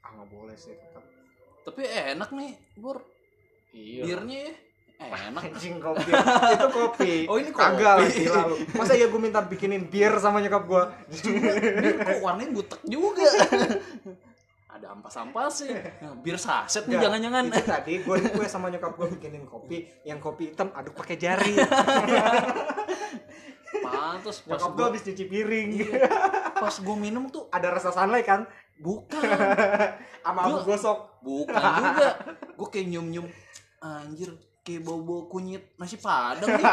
[0.01, 1.05] ah nggak boleh sih tetap.
[1.62, 2.99] tapi enak nih bur
[3.71, 4.03] Iya.
[4.03, 4.55] birnya ya
[4.99, 6.11] enak Anjing kopi.
[6.11, 7.13] itu kopi.
[7.31, 8.27] Oh, ini Kagak kopi.
[8.27, 8.57] gila lu.
[8.75, 10.85] Masa ya gue minta bikinin bir sama nyokap bir
[11.97, 13.23] kok warnanya butek juga
[14.69, 19.07] ada ampas-ampas sih nah, bir saset nih jangan-jangan Itu tadi gue request sama nyokap gua
[19.09, 21.55] bikinin kopi, yang kopi hitam aduk pakai jari.
[23.83, 25.69] pantas pas nyokap gua habis cuci piring.
[25.77, 26.07] Iya.
[26.55, 28.47] pas gua minum tuh Ada rasa sunlight kan?
[28.79, 29.19] bukan
[30.23, 30.99] Sama gosok.
[31.19, 32.09] bukan juga
[32.55, 33.27] gua kayak nyium-nyium
[33.81, 34.31] anjir
[34.69, 35.73] kayak bau-bau kunyit.
[35.81, 36.65] Nasi padang nih.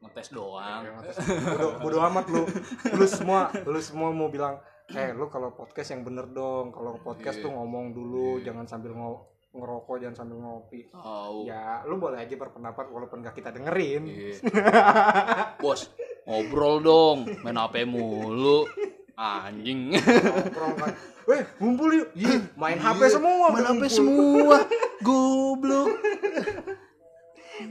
[0.00, 0.82] Ngetes doang.
[1.44, 2.42] Bodo, bodo amat lu.
[2.96, 4.56] Lu semua lu semua mau bilang
[4.90, 6.72] eh lu kalau podcast yang bener dong.
[6.72, 7.44] Kalau podcast Iya.
[7.44, 8.50] tuh ngomong dulu Iya.
[8.50, 10.88] jangan sambil ngo- ngerokok jangan sambil ngopi.
[10.88, 14.02] Tahu ya lu boleh aja berpendapat walaupun gak kita dengerin.
[14.08, 14.34] Iya.
[15.60, 15.92] bos
[16.28, 18.66] ngobrol dong main HP mulu.
[19.20, 19.92] Anjing.
[19.92, 20.92] Nongkrong kan.
[21.28, 22.08] Weh ngumpul yuk.
[22.16, 24.64] Ih, main HP Iya, semua main HP semua.
[25.04, 25.92] Goblok.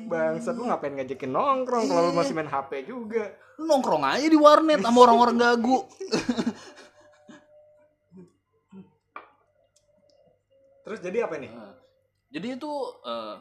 [0.06, 3.34] Bangsat lu ngapain ngajakin nongkrong kalau lu masih main HP juga?
[3.58, 5.90] Nongkrong aja di warnet sama orang-orang gagu.
[10.86, 11.50] Terus jadi apa nih?
[12.30, 12.72] Jadi itu
[13.06, 13.36] eh,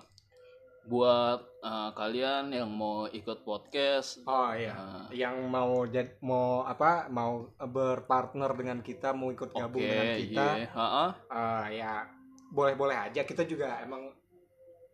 [0.88, 7.06] buat eh, kalian yang mau ikut podcast oh iya Nah, yang mau jadi mau apa
[7.08, 11.06] mau berpartner dengan kita mau ikut gabung dengan kita iya ha-ha.
[11.28, 11.94] Eh, ya
[12.48, 14.06] boleh boleh aja kita juga emang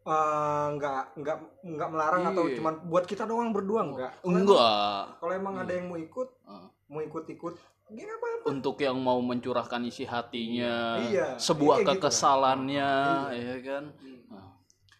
[0.02, 2.56] eh, nggak nggak nggak melarang atau Iya.
[2.58, 5.76] cuman buat kita doang berdua enggak Kalau emang- enggak kalau emang ada Iya.
[5.76, 6.66] yang mau ikut Ah.
[6.86, 7.54] mau ikut ikut
[7.86, 12.00] gini apa untuk yang mau mencurahkan isi hatinya Iya, sebuah kayak gitu kan.
[12.02, 12.90] kekesalannya
[13.30, 13.40] Iya.
[13.40, 13.84] ya kan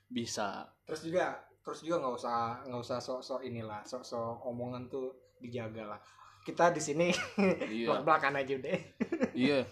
[0.07, 0.49] bisa
[0.85, 6.01] terus juga terus juga nggak usah nggak usah sok-sok inilah sok-sok omongan tuh dijaga lah
[6.45, 7.09] kita di sini
[7.73, 7.89] iya.
[7.89, 8.79] belak belakan aja deh.
[9.33, 9.65] Iya.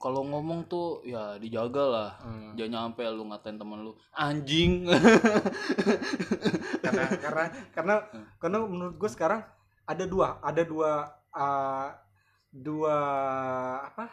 [0.00, 2.56] Kalau ngomong tuh ya dijaga lah Hmm.
[2.56, 4.88] jangan nyampe lu ngatain temen lu anjing.
[6.84, 7.44] Karena karena
[7.76, 7.94] karena
[8.40, 9.44] karena menurut gue sekarang
[9.84, 10.92] ada dua ada dua
[11.36, 11.88] uh,
[12.48, 12.96] dua
[13.84, 14.08] apa?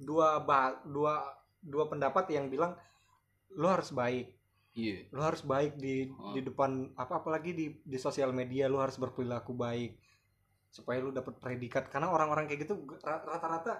[0.00, 1.20] Dua bah dua
[1.60, 2.72] dua pendapat yang bilang
[3.52, 4.39] lo harus baik
[4.80, 6.32] iya lo harus baik di Hmm.
[6.36, 6.70] di depan
[7.02, 9.90] apa apalagi di di sosial media lo harus berperilaku baik
[10.76, 12.74] supaya lo dapat predikat karena orang-orang kayak gitu
[13.06, 13.74] ra- rata-rata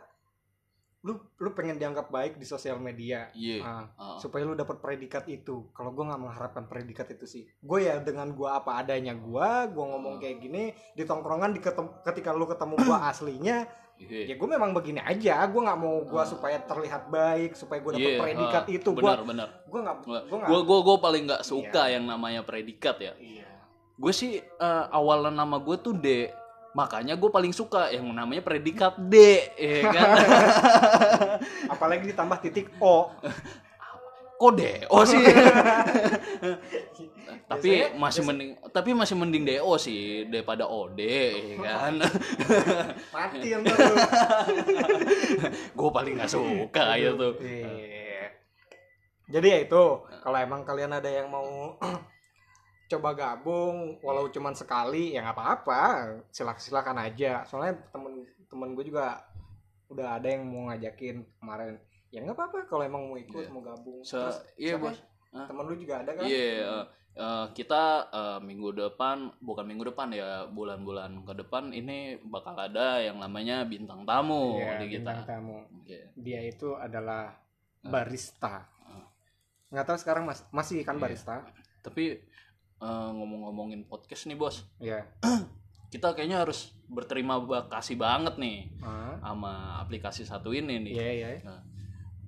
[1.00, 3.64] lu lu pengen dianggap baik di sosial media Iya.
[3.64, 4.16] Ah, Ah.
[4.16, 8.28] supaya lu dapat predikat itu kalau gue nggak mengharapkan predikat itu sih gue ya dengan
[8.28, 10.20] gue apa adanya gue gue ngomong Ah.
[10.20, 13.64] kayak gini di tongkrongan di ketem- ketika lu ketemu gue aslinya
[13.96, 14.28] Iya.
[14.28, 16.24] ya gue memang begini aja gue nggak mau gue Ah.
[16.24, 19.96] supaya terlihat baik supaya gue dapat Iya, predikat ah, itu gue benar gue nggak
[20.42, 21.96] gue gue gue paling nggak suka Iya.
[21.96, 23.48] yang namanya predikat ya iya
[23.94, 26.28] gue sih eh, awalan nama gue tuh D
[26.70, 29.14] makanya gue paling suka yang namanya predikat D
[29.54, 30.06] ya kan?
[31.68, 33.10] Apalagi ditambah titik o.
[34.36, 34.62] Kok D?
[34.88, 35.20] Oh sih.
[37.50, 41.94] Tapi Biasanya- masih mending tapi masih mending DO sih daripada OD ya kan?
[43.14, 43.74] Mati yang tuh
[45.70, 48.30] gue paling nggak suka ya tuh Iya.
[49.30, 49.82] Jadi ya itu,
[50.22, 51.74] kalau emang kalian ada yang mau
[52.90, 55.82] coba gabung, walau cuman sekali, ya nggak apa-apa,
[56.28, 57.46] silakan silakan aja.
[57.46, 59.22] Soalnya temen temen gue juga
[59.86, 61.78] udah ada yang mau ngajakin kemarin.
[62.10, 63.50] Ya nggak apa-apa kalau emang mau ikut, Iya.
[63.50, 64.02] mau gabung.
[64.02, 64.84] Se- Terus iya siapa?
[64.84, 64.98] bos
[65.30, 65.46] Hah?
[65.46, 66.26] Temen lu juga ada kan?
[66.26, 71.98] Iya, eh, eh, kita eh, minggu depan, bukan minggu depan ya, bulan-bulan ke depan ini
[72.20, 75.14] bakal ada yang namanya bintang tamu Iya, di kita.
[75.14, 75.56] bintang tamu.
[75.78, 76.10] Oke.
[76.18, 77.38] Dia itu adalah
[77.80, 77.86] Ah.
[77.86, 78.66] barista.
[79.70, 81.02] Nggak tahu sekarang mas masih kan Iya.
[81.06, 81.36] barista?
[81.80, 82.18] Tapi
[82.80, 85.04] eh, ngomong-ngomongin podcast nih bos, Iya.
[85.92, 87.38] kita kayaknya harus berterima
[87.68, 89.18] kasih banget nih Ah.
[89.20, 90.92] sama aplikasi satu ini nih.
[90.94, 91.28] Iya iya.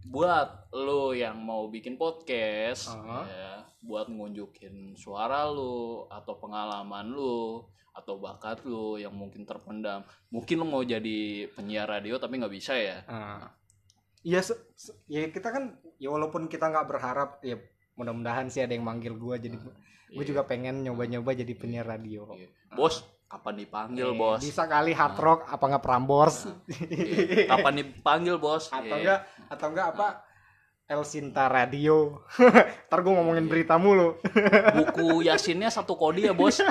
[0.03, 3.25] Buat lo yang mau bikin podcast, Ah.
[3.25, 10.03] ya, buat ngunjukin suara lo atau pengalaman lo atau bakat lo yang mungkin terpendam.
[10.29, 12.99] Mungkin lo mau jadi penyiar radio tapi nggak bisa ya.
[14.39, 15.65] Se- se- ya kita kan
[15.99, 17.59] ya walaupun kita nggak berharap ya
[17.95, 19.59] mudah-mudahan sih ada yang manggil gua jadi
[20.13, 20.29] gue Iya.
[20.29, 22.29] juga pengen nyoba-nyoba jadi penyiar radio.
[22.31, 22.53] Iya.
[22.71, 24.39] Bos, kapan dipanggil Eh, bos?
[24.39, 26.37] Bisa kali hard rock apa nggak Prambors
[26.69, 27.49] Iya.
[27.49, 28.69] Kapan dipanggil bos?
[28.69, 28.97] atau Iya.
[28.99, 30.09] enggak atau enggak apa
[30.85, 32.21] El Sinta Radio.
[32.87, 33.51] Ntar gue ngomongin Iya.
[33.51, 34.21] berita mulu.
[34.75, 36.61] buku yasinnya satu kodi ya bos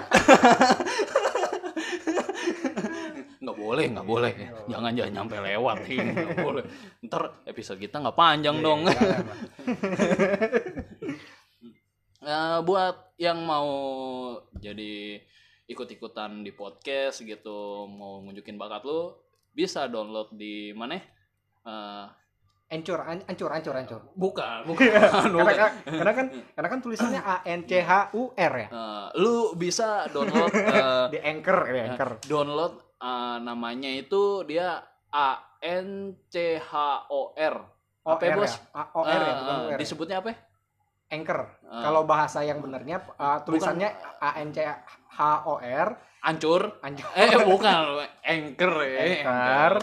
[3.42, 4.32] nggak boleh nggak boleh
[4.70, 6.62] jangan jangan nyampe lewat nggak boleh
[7.02, 8.86] ntar episode kita nggak panjang dong
[12.22, 13.66] Eh, buat yang mau
[14.54, 15.18] jadi
[15.66, 19.18] ikut-ikutan di podcast gitu mau nunjukin bakat lu
[19.50, 21.02] bisa download di mana
[21.62, 22.06] Eh,
[22.72, 24.02] Ancur, an- ancur, ancur, ancur.
[24.16, 28.54] bukan bukan karena, kan- karena kan karena kan tulisannya A N C H U R
[28.56, 28.68] ya.
[28.70, 32.10] Eh, lu bisa download eh, Di Anchor, di Anchor.
[32.24, 34.78] download uh, namanya itu dia
[35.10, 35.30] A
[35.60, 35.88] N
[36.26, 36.72] C H
[37.10, 37.56] O R.
[38.02, 38.50] O Apa ya, R bos?
[38.50, 38.58] ya?
[38.74, 39.78] A- O R ya, Uh, bukan U R.
[39.78, 40.30] disebutnya apa?
[41.12, 41.40] Anchor.
[41.68, 45.90] Uh, Kalau bahasa yang benernya uh, tulisannya A N C H O R
[46.22, 46.80] Ancur.
[46.80, 47.06] Anjur.
[47.14, 49.00] Eh bukan, Anchor ya.
[49.04, 49.74] Anchor.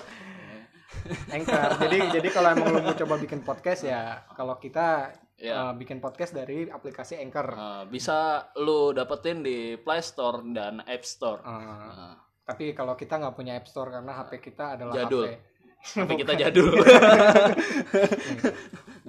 [1.28, 1.68] Anchor.
[1.82, 5.70] Jadi jadi kalau emang lu mau coba bikin podcast ya kalau kita Ya.
[5.70, 7.54] uh, bikin podcast dari aplikasi Anchor.
[7.54, 11.38] Uh, bisa lu dapetin di Play Store dan App Store.
[11.46, 12.12] Uh, Uh,
[12.42, 15.30] tapi kalau kita nggak punya App Store karena HP kita adalah Jadul.
[15.30, 15.47] HP.
[15.82, 16.74] Tapi kita jadul.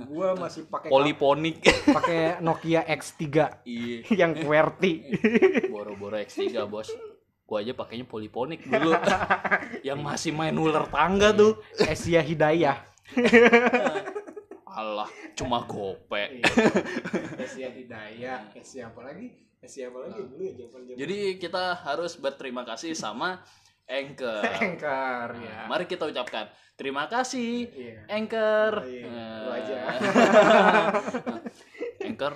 [0.09, 1.59] Gua masih pakai Poliponik.
[1.91, 3.23] pakai Nokia X3
[3.67, 3.97] Iya.
[4.25, 4.93] yang QWERTY.
[5.67, 6.89] Boro-boro X3, Bos.
[7.43, 8.93] Gua aja pakainya poliponik dulu.
[9.81, 11.59] Yang masih main ular tangga tuh.
[11.81, 12.77] Asia Hidayah.
[14.79, 16.39] Allah, cuma gope.
[17.41, 18.53] Asia Hidayah.
[18.53, 19.33] Asia apa lagi?
[19.59, 23.43] Asia apa lagi dulu ya zaman Jadi kita harus berterima kasih sama
[23.89, 24.41] Anchor.
[24.45, 25.65] Anchor ya.
[25.65, 26.45] Mari kita ucapkan
[26.77, 27.99] terima kasih Iya.
[28.07, 28.73] Anchor.
[28.79, 29.25] Oh, iya.
[29.41, 29.77] Lu aja.
[32.07, 32.33] Anchor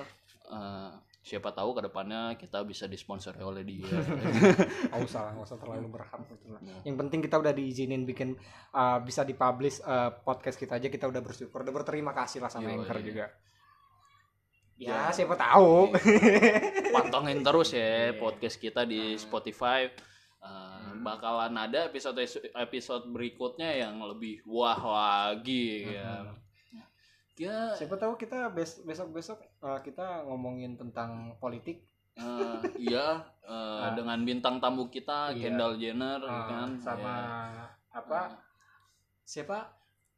[0.50, 0.90] eh,
[1.24, 3.88] siapa tahu ke depannya kita bisa disponsori oleh dia.
[3.88, 6.62] Nggak usah lah, nggak usah terlalu berharap gitu lah.
[6.84, 8.36] Yang penting kita udah diizinin bikin
[8.76, 12.68] uh, bisa dipublish uh, podcast kita aja kita udah bersyukur, udah berterima kasih lah sama
[12.68, 13.06] Yo, Anchor iya.
[13.08, 13.26] juga.
[14.74, 15.16] Ya, Ya.
[15.16, 15.94] siapa tahu.
[16.92, 18.20] Pantengin terus ya Iya.
[18.20, 19.88] podcast kita di Spotify.
[20.44, 22.20] Eh, bakalan ada episode
[22.54, 26.36] episode berikutnya yang lebih wah lagi ya.
[27.34, 31.82] Ya, siapa tahu kita bes besok-besok uh, kita ngomongin tentang politik
[32.14, 33.98] eh, iya eh, Ah.
[33.98, 35.50] dengan bintang tamu kita Iya.
[35.50, 37.66] Kendall Jenner uh, kan sama ya.
[37.90, 38.22] apa?
[39.26, 39.58] Siapa?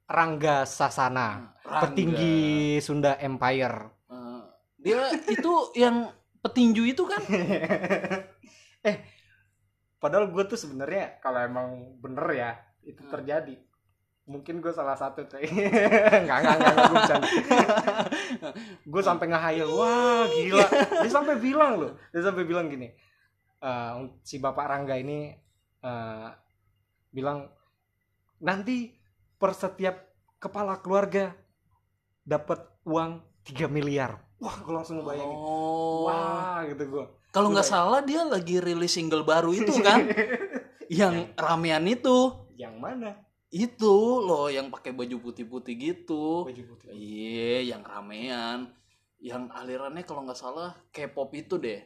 [0.06, 1.82] Rangga Sasana, Rangga.
[1.88, 2.36] petinggi
[2.78, 3.78] Sunda Empire.
[4.12, 4.42] Eh,
[4.84, 6.12] dia itu yang
[6.44, 7.24] petinju itu kan
[8.86, 8.96] eh,
[10.06, 12.52] padahal gue tuh sebenarnya kalau emang bener ya
[12.86, 13.10] itu Hmm.
[13.10, 13.58] terjadi.
[14.30, 15.42] Mungkin gue salah satu tuh.
[16.26, 17.28] Nggak nggak nggak gue bercanda.
[18.94, 20.66] Gue sampai ngehayal wah gila.
[21.02, 21.98] Dia sampai bilang loh.
[22.14, 22.94] Dia sampai bilang gini
[23.62, 25.34] eh, si bapak Rangga ini
[25.82, 26.30] eh,
[27.10, 27.50] bilang
[28.42, 28.94] nanti
[29.42, 29.98] per setiap
[30.38, 31.34] kepala keluarga
[32.22, 34.22] dapat uang 3 miliar.
[34.38, 35.38] Wah gue langsung ngebayangin.
[35.38, 36.06] Oh.
[36.06, 37.06] wah gitu gue
[37.36, 40.08] Kalau nggak salah dia lagi rilis single baru itu kan,
[41.04, 43.20] yang ramean itu, yang mana
[43.56, 46.44] itu loh yang pakai baju putih-putih gitu.
[46.44, 48.72] baju putih Iya, yang ramean,
[49.20, 51.84] yang alirannya kalau nggak salah K-pop itu deh.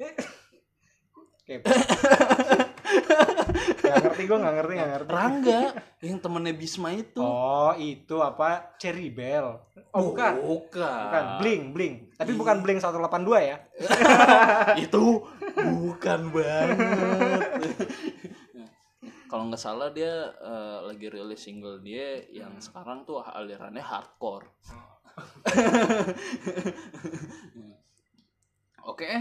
[1.16, 1.64] Oke.
[3.80, 5.60] Gak ngerti gue gak ngerti gak ngerti Rangga,
[6.00, 7.18] yang temennya Bisma itu.
[7.18, 9.58] oh itu apa Cherry Bell
[9.90, 11.02] oh bukan Bukan.
[11.10, 13.02] bukan Bling Bling tapi bukan Bling 182
[13.42, 13.56] ya
[14.84, 15.04] itu
[15.54, 16.78] bukan banget.
[19.26, 24.46] Kalau nggak salah dia eh, lagi rilis single dia yang sekarang tuh alirannya hardcore.
[28.82, 29.12] Oke,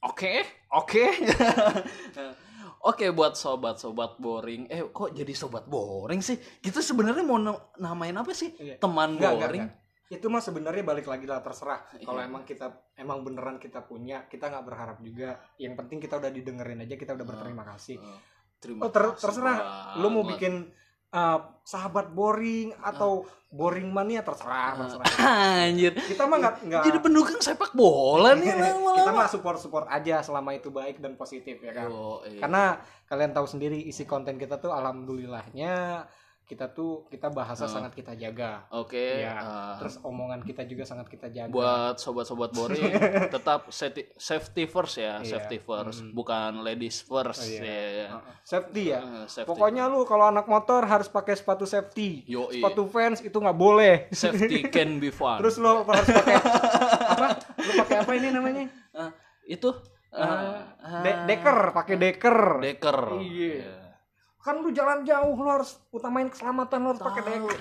[0.00, 0.34] oke,
[0.72, 1.04] oke,
[2.82, 4.66] oke buat sobat-sobat boring.
[4.66, 6.34] Eh kok jadi sobat boring sih?
[6.36, 8.52] Kita sebenarnya mau na- namain apa sih?
[8.52, 8.76] Iya.
[8.76, 9.64] Teman Enggak, enggak, boring.
[9.64, 9.78] enggak.
[10.10, 12.26] itu mah sebenarnya balik lagi lah terserah kalau Iya.
[12.26, 12.66] emang kita
[12.96, 17.14] emang beneran kita punya kita nggak berharap juga yang penting kita udah didengerin aja kita
[17.14, 18.18] udah berterima kasih Eh,
[18.58, 19.56] Terima oh ter- kasih terserah
[19.96, 20.30] lu mau banget.
[20.34, 20.54] bikin
[21.14, 25.06] uh, sahabat boring atau boring mania terserah terserah.
[25.66, 28.94] Anjir, kita mah nggak nggak jadi pendukung sepak bola nih lama-lama.
[29.02, 31.90] kita mah support support aja selama itu baik dan positif ya kan?
[31.90, 32.46] Oh, iya.
[32.46, 32.78] karena
[33.10, 36.06] kalian tahu sendiri isi konten kita tuh alhamdulillahnya
[36.50, 37.70] kita tuh kita bahasa Oh.
[37.70, 39.38] sangat kita jaga Oke, Iya.
[39.38, 42.90] eh, terus omongan kita juga sangat kita jaga buat sobat-sobat boring
[43.30, 45.30] tetap safety, safety first ya, Iya.
[45.30, 46.10] safety first, Mm.
[46.10, 47.62] bukan ladies first Oh, iya.
[47.62, 47.78] ya.
[47.86, 48.08] ya.
[48.10, 49.46] Uh, safety ya Eh, safety.
[49.46, 52.58] pokoknya lu kalau anak motor harus pakai sepatu safety Yoi.
[52.58, 55.38] sepatu fans itu nggak boleh safety can be fun.
[55.38, 56.34] terus lu harus pakai
[57.06, 57.26] apa
[57.56, 59.10] lu pakai apa ini namanya Eh,
[59.48, 59.70] itu
[60.10, 62.98] Uh, eh, de- deker pakai deker deker.
[63.22, 63.79] Iya.
[64.40, 67.60] Kan lu jalan jauh lu harus utamain keselamatan lu harus pakai deker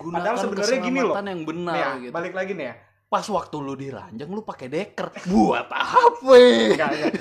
[0.00, 1.14] Gunakan Padahal sebenarnya gini loh.
[1.20, 2.12] yang benar Nih ya, gitu.
[2.16, 2.74] balik lagi nih ya
[3.10, 5.10] Pas waktu lu diranjang lu pakai deker.
[5.34, 6.30] Buat apa?
[6.30, 7.12] Enggak, enggak.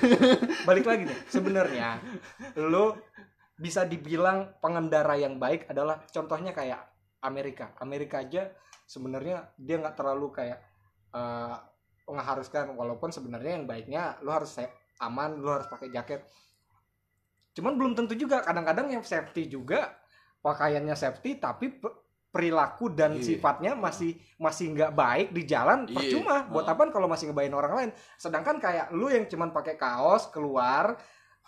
[0.70, 1.98] balik lagi nih sebenarnya
[2.62, 2.94] lu
[3.58, 6.80] bisa dibilang pengendara yang baik adalah contohnya kayak
[7.26, 8.54] Amerika Amerika aja
[8.86, 10.62] sebenarnya dia nggak terlalu kayak
[11.12, 11.56] eh,
[12.06, 14.56] mengharuskan walaupun sebenarnya yang baiknya lu harus
[15.02, 16.22] aman lu harus pakai jaket
[17.52, 19.96] cuman belum tentu juga kadang-kadang yang safety juga
[20.40, 21.98] pakaiannya safety tapi pe-
[22.30, 23.26] perilaku dan Iya.
[23.26, 25.98] sifatnya masih masih nggak baik di jalan Iya.
[25.98, 26.78] percuma buat Ah.
[26.78, 30.94] apa kalau masih ngebayin orang lain sedangkan kayak lu yang cuman pakai kaos keluar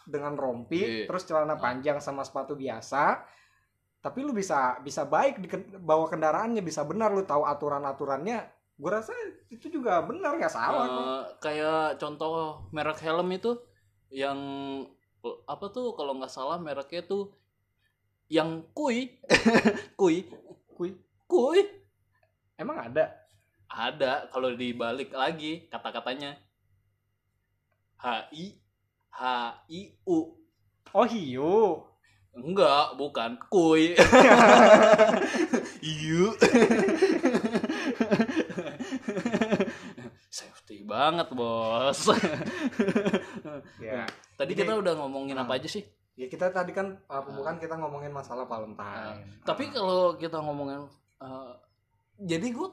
[0.03, 1.05] dengan rompi Iya.
[1.05, 3.21] terus celana panjang sama sepatu biasa
[4.01, 5.47] tapi lu bisa bisa baik di
[5.77, 8.41] bawa kendaraannya bisa benar lu tahu aturan aturannya
[8.73, 9.13] gue rasa
[9.47, 10.97] itu juga benar nggak salah kok.
[10.97, 13.53] Eh, kayak contoh merek helm itu
[14.09, 14.33] yang
[15.21, 17.29] apa tuh kalau nggak salah mereknya tuh
[18.31, 19.11] yang kui.
[19.99, 20.25] Kui.
[20.73, 20.97] Kui.
[21.27, 21.61] kui.
[22.57, 23.11] Emang ada?
[23.69, 26.39] Ada kalau dibalik lagi kata-katanya.
[28.01, 28.57] H i
[29.13, 29.21] h
[29.69, 30.17] i u
[30.95, 31.85] oh hiu.
[32.31, 33.37] Enggak bukan.
[33.51, 33.93] Kui.
[35.81, 36.31] Iu
[40.31, 41.99] safety banget bos.
[43.79, 44.03] Ya
[44.35, 45.43] tadi Jadi- kita udah ngomongin Ah.
[45.43, 45.83] apa aja sih?
[46.13, 48.83] Ya kita tadi kan uh, pembukaan kita ngomongin masalah Valentine.
[48.83, 50.85] Ah, tapi kalau kita ngomongin
[51.17, 51.51] eh,
[52.19, 52.67] jadi gue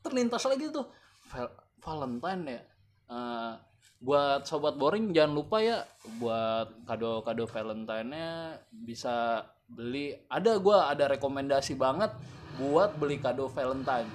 [0.00, 0.86] terlintas lagi tuh
[1.28, 1.52] Val-
[1.82, 2.60] Valentine ya.
[3.06, 3.52] Eh,
[3.96, 5.80] buat sobat boring jangan lupa ya
[6.16, 10.14] buat kado-kado Valentine-nya bisa beli.
[10.28, 12.12] Ada gua ada rekomendasi banget
[12.56, 14.06] buat beli kado Valentine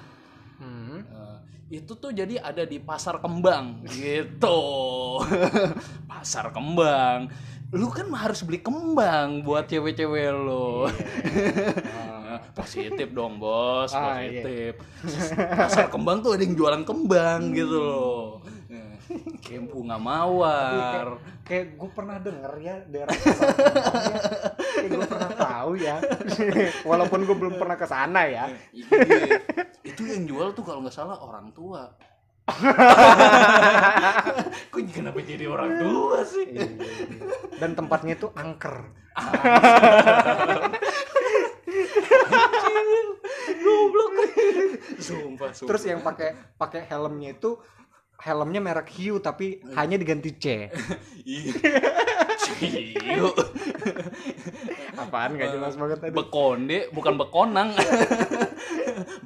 [1.71, 3.87] itu tuh jadi ada di pasar kembang.
[3.87, 4.59] Gitu.
[6.11, 7.31] Pasar kembang.
[7.71, 10.91] Lu kan harus beli kembang buat cewek-cewek lo
[11.95, 13.95] Ah, positif dong bos.
[13.95, 14.43] Ah, iya.
[14.43, 14.73] positif.
[15.47, 18.43] Pasar kembang tuh ada yang jualan kembang gitu loh.
[19.39, 21.19] Kayak bunga mawar.
[21.47, 23.33] Kayak gue pernah denger ya daerah ya.
[24.75, 25.95] kayak gue pernah tahu ya.
[26.89, 28.51] Walaupun gue belum pernah ke sana ya.
[28.75, 28.87] Iya.
[29.91, 31.91] Itu yang jual tuh kalau nggak salah orang tua.
[34.71, 36.47] Kok kenapa jadi orang tua sih?
[37.59, 38.87] Dan tempatnya itu angker.
[43.61, 44.11] Goblok.
[44.99, 45.69] Sumpah sumpah.
[45.69, 47.59] Terus yang pakai pakai helmnya itu
[48.21, 50.69] helmnya merek hiu tapi hanya diganti C.
[51.25, 51.53] Iya.
[52.41, 53.29] Ciu.
[54.97, 57.73] apaan gak jelas banget tadi Bekonde bukan bekonang.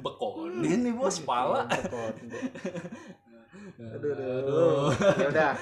[0.74, 1.68] nih bos pala.
[3.76, 4.88] aduh aduh
[5.20, 5.52] ya udah.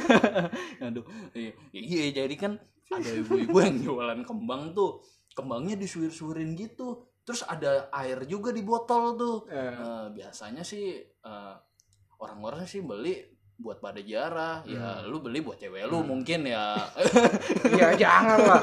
[0.88, 1.04] Aduh.
[1.34, 2.52] Iya, Iya, jadi kan
[2.88, 5.02] ada ibu-ibu yang jualan kembang tuh
[5.34, 7.02] kembangnya disuir-suirin gitu.
[7.26, 9.36] Terus ada air juga di botol tuh.
[9.50, 11.54] Eh, Eh, biasanya sih eh,
[12.22, 13.20] orang-orang sih beli
[13.56, 16.76] buat pada jarah ya lu beli buat cewek lu mungkin ya.
[17.76, 18.62] Iya jangan lah.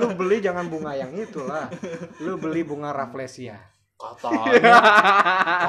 [0.00, 1.68] Lu beli jangan bunga yang itu lah.
[2.24, 3.60] Lu beli bunga rafflesia.
[3.98, 4.74] Katanya.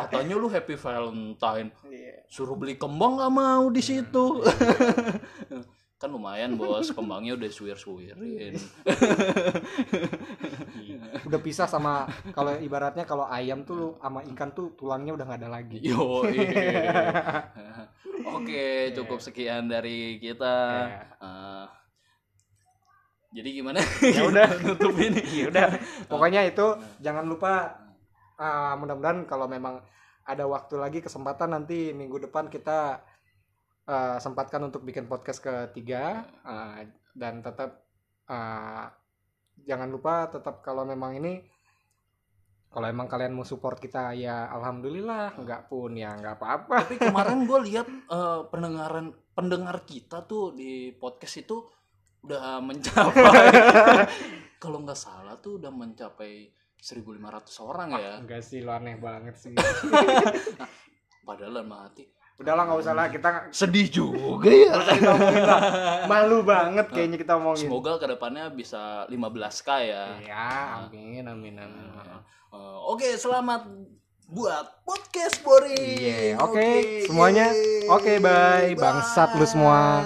[0.06, 1.70] Katanya lu happy valentine.
[1.88, 2.14] Iya.
[2.26, 4.42] suruh beli kembang nggak mau di situ.
[5.96, 6.92] Kan lumayan bos.
[6.92, 8.60] Kembangnya udah suwir-suwirin.
[11.24, 12.06] Udah pisah sama
[12.36, 15.80] kalau ibaratnya kalau ayam tuh sama ikan tuh tulangnya udah nggak ada lagi.
[15.80, 16.22] yo
[18.36, 18.66] oke
[18.96, 20.58] cukup sekian dari kita.
[21.22, 21.66] Eh,
[23.36, 23.80] jadi gimana?
[24.04, 24.48] Ya udah.
[24.64, 25.68] nutup ini Ya udah.
[26.08, 27.85] Pokoknya itu jangan lupa
[28.40, 29.80] ah, mudah-mudahan kalau memang
[30.26, 33.02] ada waktu lagi kesempatan nanti minggu depan kita
[33.86, 36.26] ah, sempatkan untuk bikin podcast ketiga.
[36.42, 36.82] Ah,
[37.16, 37.86] dan tetap
[38.28, 38.92] ah,
[39.64, 41.40] jangan lupa tetap kalau memang ini
[42.76, 46.76] kalau emang kalian mau support kita ya alhamdulillah nggak pun ya nggak apa-apa.
[46.84, 51.64] Tapi kemarin gue lihat eh, pendengaran pendengar kita tuh di podcast itu
[52.26, 53.54] udah mencapai
[54.62, 56.50] kalau nggak salah tuh udah mencapai
[56.82, 57.22] 1.500
[57.62, 58.14] orang ya.
[58.20, 59.54] Enggak sih lo aneh banget sih.
[61.28, 62.06] Padahal mati.
[62.36, 64.76] Udahlah nggak usah lah kita sedih juga ya.
[64.76, 65.62] Kita omongin lah.
[66.12, 70.04] Malu banget kayaknya kita omongin semoga ke depannya bisa 15k ya.
[70.20, 70.50] Ya
[70.84, 71.88] amin amin amin.
[72.52, 73.72] Eh, oke selamat
[74.26, 77.54] buat podcast Bori Iya, oke, semuanya.
[77.94, 78.74] Oke, bye.
[78.74, 80.02] Bangsat lu semua.